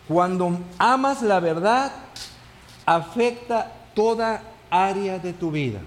[0.07, 1.91] Cuando amas la verdad,
[2.89, 5.79] afecta toda área de tu vida.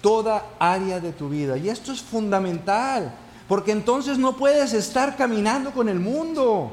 [0.00, 1.58] Toda área de tu vida.
[1.58, 3.14] Y esto es fundamental,
[3.46, 6.72] porque entonces no puedes estar caminando con el mundo.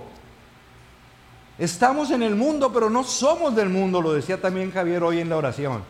[1.58, 5.28] Estamos en el mundo, pero no somos del mundo, lo decía también Javier hoy en
[5.28, 5.84] la oración.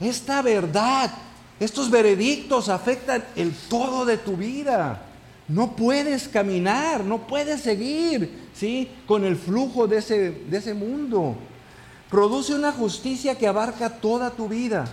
[0.00, 1.12] Esta verdad,
[1.60, 5.00] estos veredictos afectan el todo de tu vida.
[5.46, 8.90] No puedes caminar, no puedes seguir ¿sí?
[9.06, 11.36] con el flujo de ese, de ese mundo.
[12.14, 14.84] Produce una justicia que abarca toda tu vida.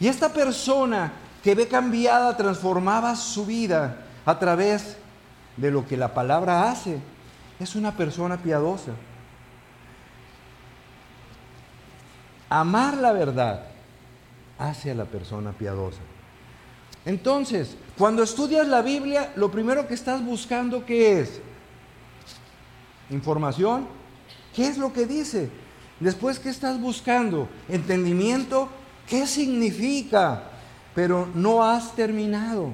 [0.00, 1.12] Y esta persona
[1.42, 4.96] que ve cambiada, transformaba su vida a través
[5.58, 6.98] de lo que la palabra hace,
[7.60, 8.92] es una persona piadosa.
[12.48, 13.66] Amar la verdad
[14.58, 16.00] hace a la persona piadosa.
[17.04, 21.42] Entonces, cuando estudias la Biblia, lo primero que estás buscando, ¿qué es?
[23.10, 23.97] Información.
[24.54, 25.50] ¿Qué es lo que dice?
[26.00, 27.48] Después, ¿qué estás buscando?
[27.68, 28.68] Entendimiento.
[29.06, 30.44] ¿Qué significa?
[30.94, 32.72] Pero no has terminado.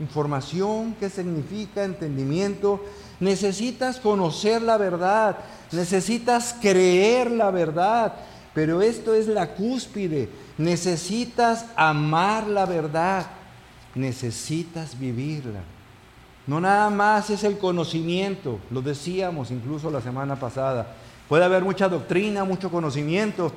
[0.00, 1.84] Información, ¿qué significa?
[1.84, 2.84] Entendimiento.
[3.20, 5.38] Necesitas conocer la verdad.
[5.72, 8.14] Necesitas creer la verdad.
[8.54, 10.28] Pero esto es la cúspide.
[10.56, 13.26] Necesitas amar la verdad
[13.98, 15.60] necesitas vivirla.
[16.48, 20.94] No nada más es el conocimiento, lo decíamos incluso la semana pasada.
[21.28, 23.52] Puede haber mucha doctrina, mucho conocimiento,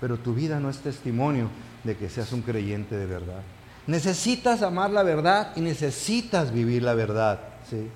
[0.00, 1.48] pero tu vida no es testimonio
[1.82, 3.40] de que seas un creyente de verdad.
[3.86, 7.40] Necesitas amar la verdad y necesitas vivir la verdad.
[7.68, 7.88] ¿sí?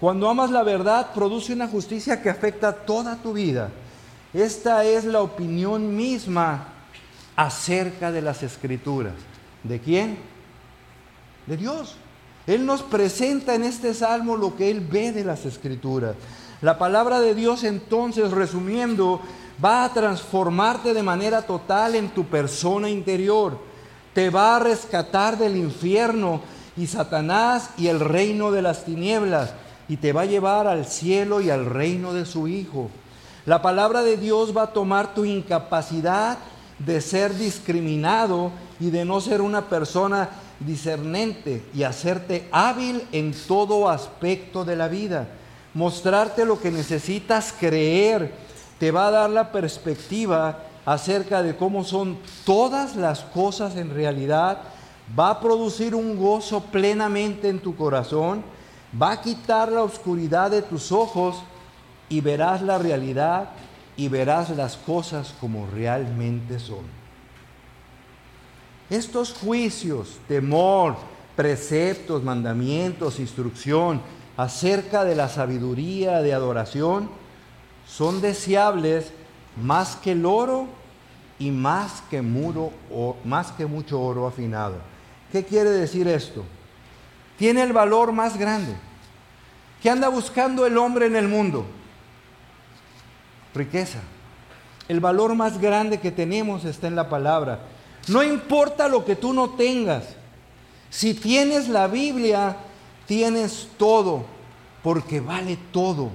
[0.00, 3.70] Cuando amas la verdad, produce una justicia que afecta toda tu vida.
[4.34, 6.68] Esta es la opinión misma
[7.36, 9.14] acerca de las escrituras.
[9.62, 10.18] ¿De quién?
[11.46, 11.96] de Dios.
[12.46, 16.14] Él nos presenta en este salmo lo que Él ve de las escrituras.
[16.62, 19.20] La palabra de Dios entonces, resumiendo,
[19.62, 23.58] va a transformarte de manera total en tu persona interior.
[24.14, 26.40] Te va a rescatar del infierno
[26.76, 29.52] y Satanás y el reino de las tinieblas
[29.88, 32.90] y te va a llevar al cielo y al reino de su Hijo.
[33.44, 36.38] La palabra de Dios va a tomar tu incapacidad
[36.78, 40.28] de ser discriminado y de no ser una persona
[40.60, 45.28] discernente y hacerte hábil en todo aspecto de la vida.
[45.74, 48.32] Mostrarte lo que necesitas creer
[48.78, 54.58] te va a dar la perspectiva acerca de cómo son todas las cosas en realidad.
[55.18, 58.42] Va a producir un gozo plenamente en tu corazón.
[59.00, 61.36] Va a quitar la oscuridad de tus ojos
[62.08, 63.50] y verás la realidad
[63.96, 66.95] y verás las cosas como realmente son.
[68.88, 70.96] Estos juicios, temor,
[71.34, 74.00] preceptos, mandamientos, instrucción
[74.36, 77.10] acerca de la sabiduría de adoración
[77.86, 79.12] son deseables
[79.60, 80.68] más que el oro
[81.38, 84.76] y más que, muro, o, más que mucho oro afinado.
[85.32, 86.44] ¿Qué quiere decir esto?
[87.38, 88.74] Tiene el valor más grande.
[89.82, 91.66] ¿Qué anda buscando el hombre en el mundo?
[93.54, 94.00] Riqueza.
[94.88, 97.60] El valor más grande que tenemos está en la palabra.
[98.08, 100.04] No importa lo que tú no tengas.
[100.90, 102.56] Si tienes la Biblia,
[103.06, 104.24] tienes todo,
[104.82, 106.10] porque vale todo.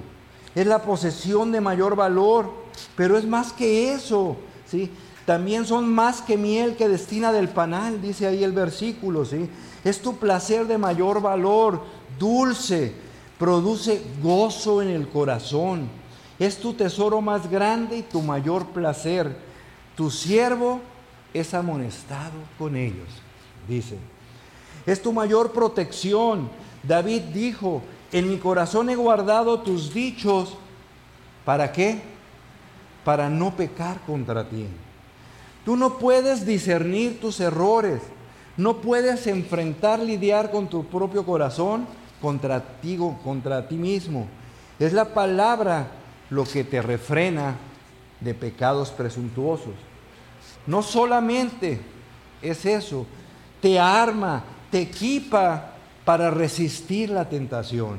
[0.54, 2.50] Es la posesión de mayor valor,
[2.96, 4.36] pero es más que eso,
[4.66, 4.90] ¿sí?
[5.26, 9.48] También son más que miel que destina del panal, dice ahí el versículo, ¿sí?
[9.84, 11.82] Es tu placer de mayor valor,
[12.18, 12.92] dulce,
[13.38, 15.88] produce gozo en el corazón.
[16.38, 19.36] Es tu tesoro más grande y tu mayor placer.
[19.96, 20.80] Tu siervo
[21.34, 23.08] es amonestado con ellos,
[23.68, 23.98] dice.
[24.86, 26.50] Es tu mayor protección.
[26.82, 30.56] David dijo, en mi corazón he guardado tus dichos.
[31.44, 32.02] ¿Para qué?
[33.04, 34.66] Para no pecar contra ti.
[35.64, 38.02] Tú no puedes discernir tus errores.
[38.56, 41.86] No puedes enfrentar, lidiar con tu propio corazón
[42.20, 44.26] contra ti, contra ti mismo.
[44.78, 45.88] Es la palabra
[46.30, 47.56] lo que te refrena
[48.20, 49.74] de pecados presuntuosos.
[50.66, 51.80] No solamente
[52.40, 53.06] es eso,
[53.60, 55.72] te arma, te equipa
[56.04, 57.98] para resistir la tentación.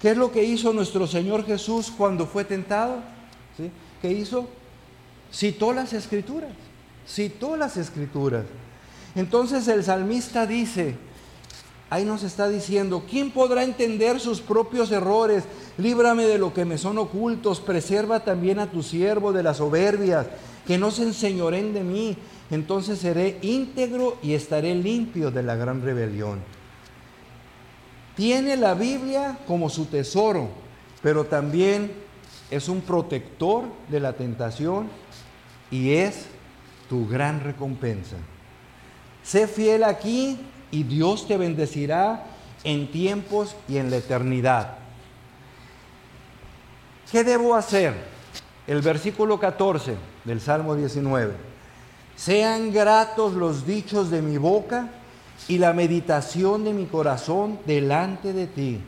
[0.00, 2.98] ¿Qué es lo que hizo nuestro Señor Jesús cuando fue tentado?
[4.02, 4.48] ¿Qué hizo?
[5.32, 6.50] Citó las escrituras,
[7.08, 8.44] citó las escrituras.
[9.14, 10.96] Entonces el salmista dice,
[11.88, 15.44] ahí nos está diciendo, ¿quién podrá entender sus propios errores?
[15.78, 20.26] Líbrame de lo que me son ocultos, preserva también a tu siervo de las soberbias
[20.66, 22.16] que no se enseñoren de mí,
[22.50, 26.40] entonces seré íntegro y estaré limpio de la gran rebelión.
[28.16, 30.48] Tiene la Biblia como su tesoro,
[31.02, 31.92] pero también
[32.50, 34.88] es un protector de la tentación
[35.70, 36.26] y es
[36.88, 38.16] tu gran recompensa.
[39.22, 40.38] Sé fiel aquí
[40.70, 42.24] y Dios te bendecirá
[42.64, 44.78] en tiempos y en la eternidad.
[47.10, 47.94] ¿Qué debo hacer?
[48.66, 51.32] El versículo 14 del Salmo 19.
[52.16, 54.88] Sean gratos los dichos de mi boca
[55.48, 58.80] y la meditación de mi corazón delante de ti.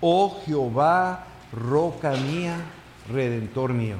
[0.00, 2.56] Oh Jehová, roca mía,
[3.12, 3.96] redentor mío.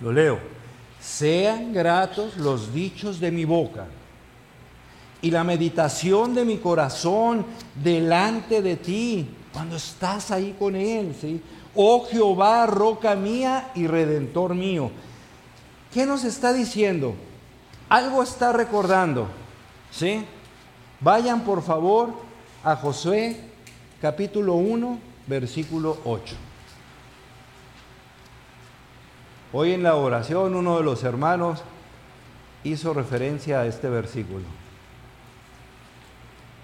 [0.00, 0.38] Lo leo.
[1.00, 3.86] Sean gratos los dichos de mi boca
[5.22, 11.40] y la meditación de mi corazón delante de ti, cuando estás ahí con Él, ¿sí?
[11.74, 14.90] Oh Jehová, roca mía y redentor mío.
[15.92, 17.14] ¿Qué nos está diciendo?
[17.88, 19.28] Algo está recordando,
[19.90, 20.24] ¿sí?
[21.00, 22.14] Vayan por favor
[22.64, 23.40] a Josué
[24.00, 26.36] capítulo 1, versículo 8.
[29.52, 31.62] Hoy en la oración uno de los hermanos
[32.64, 34.44] hizo referencia a este versículo.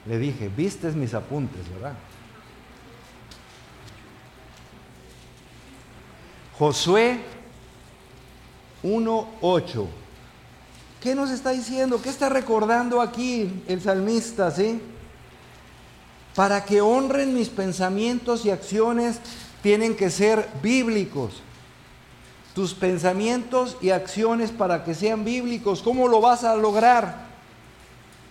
[0.07, 1.95] Le dije, vistes mis apuntes, ¿verdad?
[6.59, 7.21] Josué
[8.83, 9.87] 1.8.
[11.01, 12.03] ¿Qué nos está diciendo?
[12.03, 14.51] ¿Qué está recordando aquí el salmista?
[14.51, 14.81] ¿sí?
[16.35, 19.21] Para que honren mis pensamientos y acciones
[19.63, 21.43] tienen que ser bíblicos.
[22.55, 27.29] Tus pensamientos y acciones para que sean bíblicos, ¿cómo lo vas a lograr?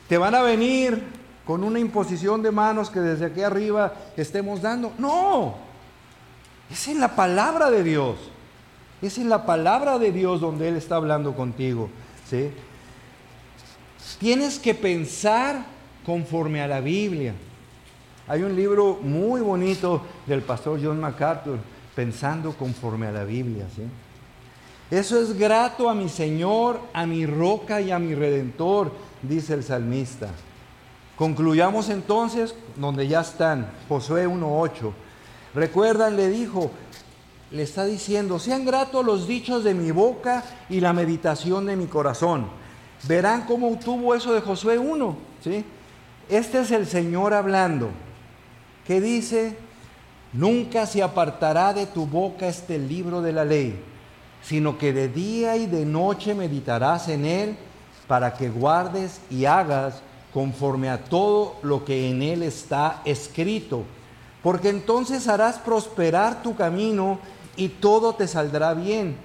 [0.10, 1.02] ¿Te van a venir
[1.46, 4.92] con una imposición de manos que desde aquí arriba estemos dando?
[4.98, 5.67] No,
[6.72, 8.18] es en la palabra de Dios.
[9.02, 11.90] Es en la palabra de Dios donde Él está hablando contigo.
[12.30, 12.50] ¿sí?
[14.20, 15.66] Tienes que pensar
[16.06, 17.34] conforme a la Biblia.
[18.28, 21.60] Hay un libro muy bonito del pastor John MacArthur,
[21.96, 23.66] Pensando conforme a la Biblia.
[23.76, 23.82] ¿sí?
[24.92, 28.92] Eso es grato a mi Señor, a mi roca y a mi redentor,
[29.24, 30.30] dice el salmista.
[31.18, 34.94] Concluyamos entonces donde ya están, Josué 1.8.
[35.58, 36.70] Recuerdan, le dijo,
[37.50, 41.88] le está diciendo, sean gratos los dichos de mi boca y la meditación de mi
[41.88, 42.46] corazón.
[43.08, 45.18] Verán cómo tuvo eso de Josué 1.
[45.44, 45.66] ¿sí?
[46.30, 47.90] Este es el Señor hablando,
[48.86, 49.58] que dice,
[50.32, 53.84] nunca se apartará de tu boca este libro de la ley,
[54.44, 57.58] sino que de día y de noche meditarás en él
[58.06, 63.86] para que guardes y hagas conforme a todo lo que en él está escrito,
[64.48, 67.20] porque entonces harás prosperar tu camino
[67.58, 69.18] y todo te saldrá bien.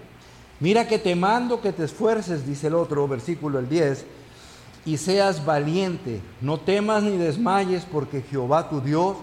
[0.58, 4.04] Mira que te mando que te esfuerces, dice el otro, versículo el 10,
[4.84, 9.16] y seas valiente, no temas ni desmayes, porque Jehová tu Dios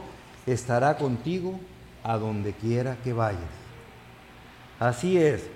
[0.45, 1.59] estará contigo
[2.01, 3.41] a donde quiera que vayas.
[4.79, 5.47] Así es,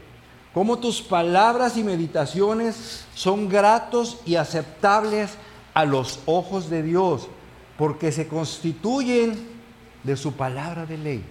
[0.53, 5.37] como tus palabras y meditaciones son gratos y aceptables
[5.73, 7.29] a los ojos de Dios,
[7.77, 9.52] porque se constituyen
[10.03, 11.25] de su palabra de ley.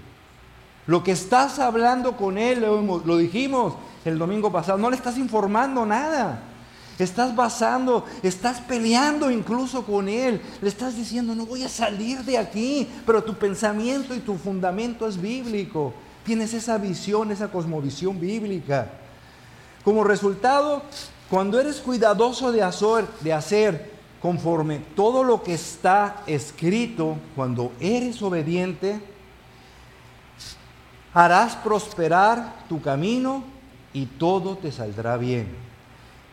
[0.86, 5.86] Lo que estás hablando con Él, lo, dijimos el domingo pasado, no le estás informando
[5.86, 6.42] nada.
[6.98, 10.40] Estás basando, estás peleando incluso con Él.
[10.60, 15.06] Le estás diciendo, no voy a salir de aquí, pero tu pensamiento y tu fundamento
[15.06, 15.94] es bíblico.
[16.24, 18.90] Tienes esa visión, esa cosmovisión bíblica.
[19.84, 20.82] Como resultado,
[21.30, 23.91] cuando eres cuidadoso de hacer, de hacer
[24.22, 29.00] conforme todo lo que está escrito, cuando eres obediente,
[31.12, 33.42] harás prosperar tu camino
[33.92, 35.48] y todo te saldrá bien.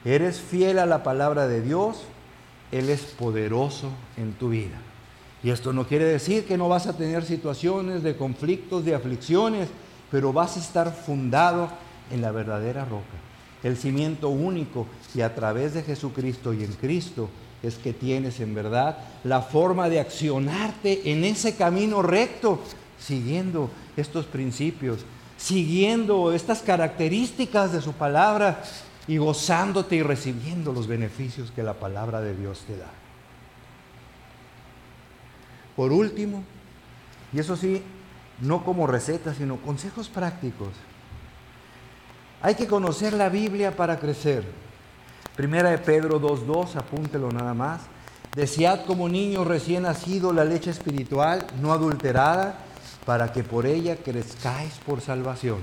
[0.05, 2.03] Eres fiel a la palabra de Dios,
[2.71, 4.77] Él es poderoso en tu vida.
[5.41, 9.67] Y esto no quiere decir que no vas a tener situaciones de conflictos, de aflicciones,
[10.11, 11.69] pero vas a estar fundado
[12.11, 13.17] en la verdadera roca,
[13.63, 14.85] el cimiento único
[15.15, 17.29] y a través de Jesucristo y en Cristo
[17.61, 22.61] es que tienes en verdad la forma de accionarte en ese camino recto
[22.99, 24.99] siguiendo estos principios,
[25.37, 28.63] siguiendo estas características de su palabra
[29.07, 32.89] y gozándote y recibiendo los beneficios que la palabra de Dios te da.
[35.75, 36.43] Por último,
[37.33, 37.81] y eso sí,
[38.41, 40.69] no como receta, sino consejos prácticos.
[42.41, 44.43] Hay que conocer la Biblia para crecer.
[45.39, 47.83] Primera de Pedro 2.2, apúntelo nada más.
[48.35, 52.59] Desead como niño recién nacido la leche espiritual, no adulterada,
[53.05, 55.59] para que por ella crezcáis por salvación.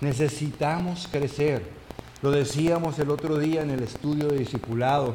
[0.00, 1.62] Necesitamos crecer.
[2.22, 5.14] Lo decíamos el otro día en el estudio de discipulado.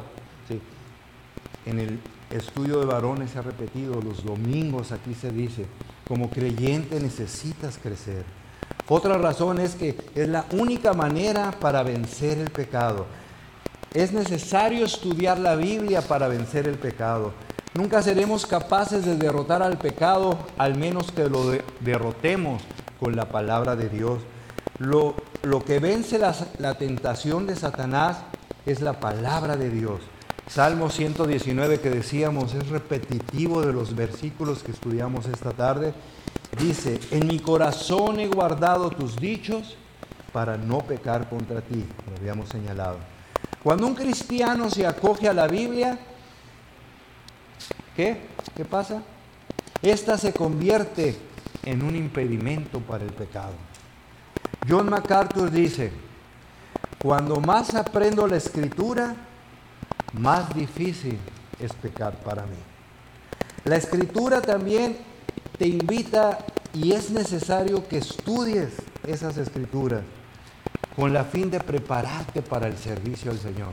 [1.66, 5.66] En el estudio de varones se ha repetido, los domingos aquí se dice,
[6.08, 8.24] como creyente necesitas crecer.
[8.88, 13.04] Otra razón es que es la única manera para vencer el pecado.
[13.94, 17.32] Es necesario estudiar la Biblia para vencer el pecado.
[17.74, 22.60] Nunca seremos capaces de derrotar al pecado, al menos que lo derrotemos
[22.98, 24.18] con la palabra de Dios.
[24.80, 25.14] Lo,
[25.44, 28.18] lo que vence la, la tentación de Satanás
[28.66, 30.00] es la palabra de Dios.
[30.48, 35.94] Salmo 119 que decíamos es repetitivo de los versículos que estudiamos esta tarde.
[36.58, 39.76] Dice, en mi corazón he guardado tus dichos
[40.32, 43.13] para no pecar contra ti, lo habíamos señalado.
[43.62, 45.98] Cuando un cristiano se acoge a la Biblia,
[47.96, 48.20] ¿qué?
[48.54, 49.02] ¿Qué pasa?
[49.80, 51.16] Esta se convierte
[51.62, 53.54] en un impedimento para el pecado.
[54.68, 55.92] John MacArthur dice,
[56.98, 59.14] cuando más aprendo la escritura,
[60.12, 61.18] más difícil
[61.58, 62.56] es pecar para mí.
[63.64, 64.96] La escritura también
[65.58, 66.38] te invita
[66.72, 68.74] y es necesario que estudies
[69.06, 70.02] esas escrituras
[70.96, 73.72] con la fin de prepararte para el servicio al Señor.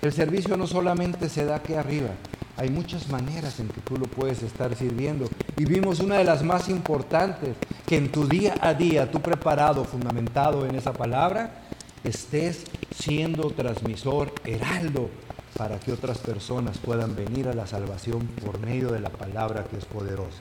[0.00, 2.10] El servicio no solamente se da aquí arriba,
[2.56, 5.26] hay muchas maneras en que tú lo puedes estar sirviendo.
[5.56, 7.56] Y vimos una de las más importantes,
[7.86, 11.62] que en tu día a día, tú preparado, fundamentado en esa palabra,
[12.04, 12.64] estés
[12.94, 15.08] siendo transmisor, heraldo
[15.56, 19.76] para que otras personas puedan venir a la salvación por medio de la palabra que
[19.76, 20.38] es poderosa.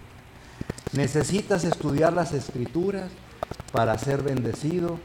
[0.93, 3.09] Necesitas estudiar las escrituras
[3.71, 4.99] para ser bendecido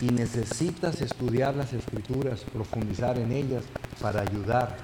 [0.00, 3.64] y necesitas estudiar las escrituras, profundizar en ellas
[4.00, 4.76] para ayudar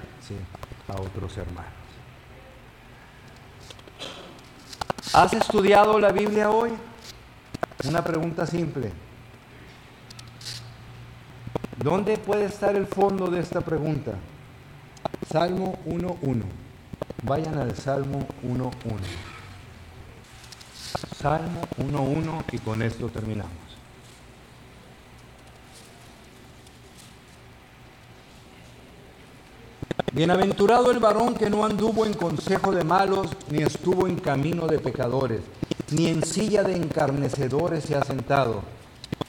[0.87, 1.71] a otros hermanos.
[5.13, 6.71] ¿Has estudiado la Biblia hoy?
[7.87, 8.91] Una pregunta simple.
[11.81, 14.13] ¿Dónde puede estar el fondo de esta pregunta?
[15.31, 16.43] Salmo 1.1.
[17.23, 18.71] Vayan al Salmo 1.1.
[21.15, 23.64] Salmo 1.1 y con esto terminamos.
[30.13, 34.79] Bienaventurado el varón que no anduvo en consejo de malos, ni estuvo en camino de
[34.79, 35.41] pecadores,
[35.91, 38.61] ni en silla de encarnecedores se ha sentado,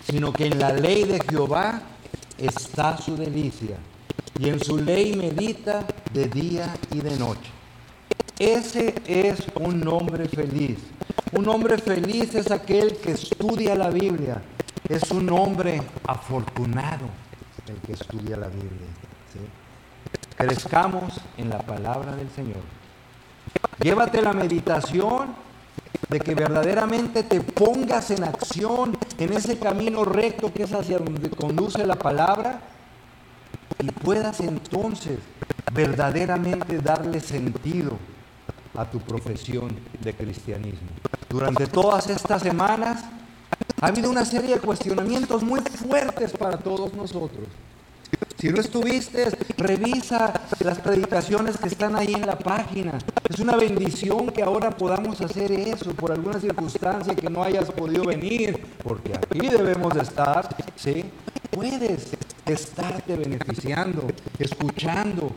[0.08, 1.82] sino que en la ley de Jehová
[2.38, 3.76] está su delicia
[4.38, 7.50] y en su ley medita de día y de noche.
[8.38, 10.78] Ese es un hombre feliz.
[11.32, 14.42] Un hombre feliz es aquel que estudia la Biblia.
[14.88, 17.08] Es un hombre afortunado
[17.66, 18.88] el que estudia la Biblia.
[20.36, 22.62] Crezcamos en la palabra del Señor.
[23.80, 25.34] Llévate la meditación
[26.08, 31.30] de que verdaderamente te pongas en acción en ese camino recto que es hacia donde
[31.30, 32.60] conduce la palabra
[33.80, 35.18] y puedas entonces
[35.72, 37.98] verdaderamente darle sentido
[38.74, 40.88] a tu profesión de cristianismo.
[41.28, 43.04] Durante todas estas semanas
[43.80, 47.46] ha habido una serie de cuestionamientos muy fuertes para todos nosotros.
[48.38, 52.98] Si no estuviste, revisa las predicaciones que están ahí en la página.
[53.28, 58.04] Es una bendición que ahora podamos hacer eso por alguna circunstancia que no hayas podido
[58.04, 61.04] venir, porque aquí debemos de estar, ¿sí?
[61.50, 62.12] Puedes
[62.44, 64.06] estarte beneficiando,
[64.38, 65.32] escuchando,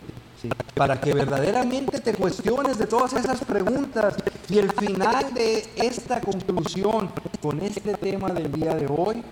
[0.74, 4.16] para que verdaderamente te cuestiones de todas esas preguntas
[4.50, 7.10] y el final de esta conclusión
[7.42, 9.24] con este tema del día de hoy,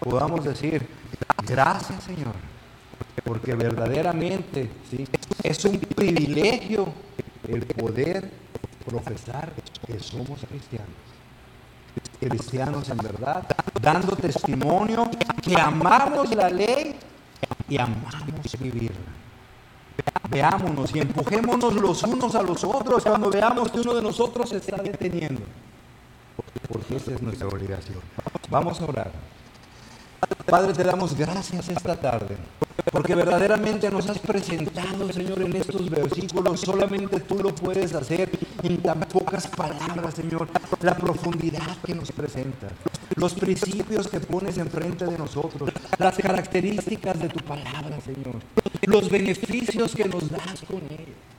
[0.00, 0.86] podamos decir,
[1.46, 2.34] gracias Señor,
[3.24, 4.70] porque verdaderamente
[5.42, 6.86] es un privilegio
[7.48, 8.30] el poder
[8.84, 9.52] profesar
[9.86, 11.04] que somos cristianos
[12.20, 13.44] cristianos en verdad,
[13.80, 15.10] dando testimonio
[15.42, 16.96] que amamos la ley
[17.68, 18.96] y amamos vivirla.
[20.30, 24.56] Veámonos y empujémonos los unos a los otros cuando veamos que uno de nosotros se
[24.56, 25.42] está deteniendo.
[26.68, 28.00] Porque esa es nuestra obligación.
[28.50, 29.12] Vamos a orar.
[30.46, 32.36] Padre, te damos gracias esta tarde
[32.90, 36.60] porque verdaderamente nos has presentado, Señor, en estos versículos.
[36.60, 38.30] Solamente tú lo puedes hacer
[38.62, 40.48] en tan pocas palabras, Señor.
[40.80, 42.68] La profundidad que nos presenta,
[43.16, 48.36] los principios que pones enfrente de nosotros, las características de tu palabra, Señor.
[48.82, 51.33] Los beneficios que nos das con ella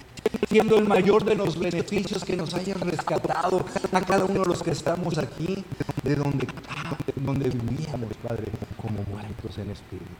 [0.49, 4.63] siendo el mayor de los beneficios que nos hayas rescatado a cada uno de los
[4.63, 5.63] que estamos aquí,
[6.03, 6.47] de donde,
[7.15, 8.45] donde vivíamos, Padre,
[8.81, 10.11] como muertos en espíritu.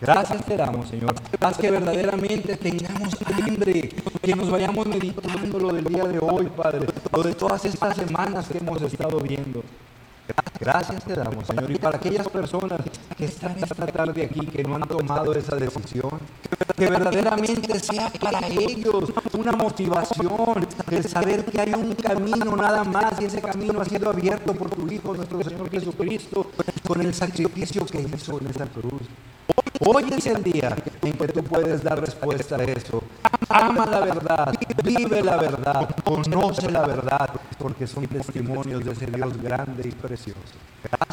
[0.00, 1.14] Gracias te damos, Señor.
[1.40, 3.90] Haz que verdaderamente tengamos hambre,
[4.22, 8.48] que nos vayamos meditando lo del día de hoy, Padre, lo de todas estas semanas
[8.48, 9.62] que hemos estado viendo.
[10.60, 11.70] Gracias te damos, Señor.
[11.70, 12.80] Y para aquellas personas
[13.16, 16.18] que están esta tarde aquí, que no han tomado esa decisión,
[16.76, 23.20] que verdaderamente sea para ellos una motivación, el saber que hay un camino nada más
[23.20, 26.50] y ese camino ha sido abierto por tu Hijo, nuestro Señor Jesucristo,
[26.86, 29.02] con el sacrificio que hizo en esa cruz.
[29.80, 33.02] Hoy es el día en que tú puedes dar respuesta a eso.
[33.48, 39.36] Ama la verdad, vive la verdad, conoce la verdad, porque son testimonios de ese Dios
[39.42, 40.40] grande y precioso.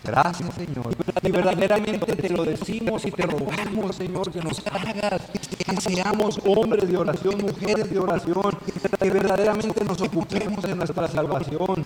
[0.03, 0.95] Gracias, Señor.
[1.22, 6.89] Y verdaderamente te lo decimos y te rogamos, Señor, que nos hagas, que seamos hombres
[6.89, 8.57] de oración, mujeres de oración,
[8.99, 11.85] que verdaderamente nos ocupemos de nuestra salvación.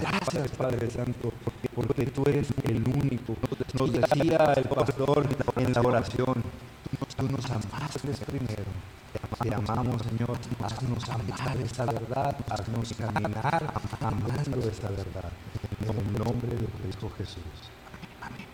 [0.00, 1.32] Gracias, Padre Santo,
[1.74, 3.36] porque tú eres el único.
[3.78, 5.26] Nos decía el pastor
[5.56, 6.42] en la oración,
[7.16, 8.64] tú nos amaste primero.
[9.38, 10.36] Te amamos, Señor.
[10.62, 15.32] Haznos amar esa verdad, haznos caminar amando esa verdad.
[15.80, 17.42] En el nombre de Cristo Jesús.
[18.20, 18.46] Amén.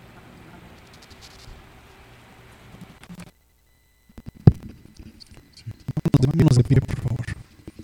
[6.57, 6.81] de pie,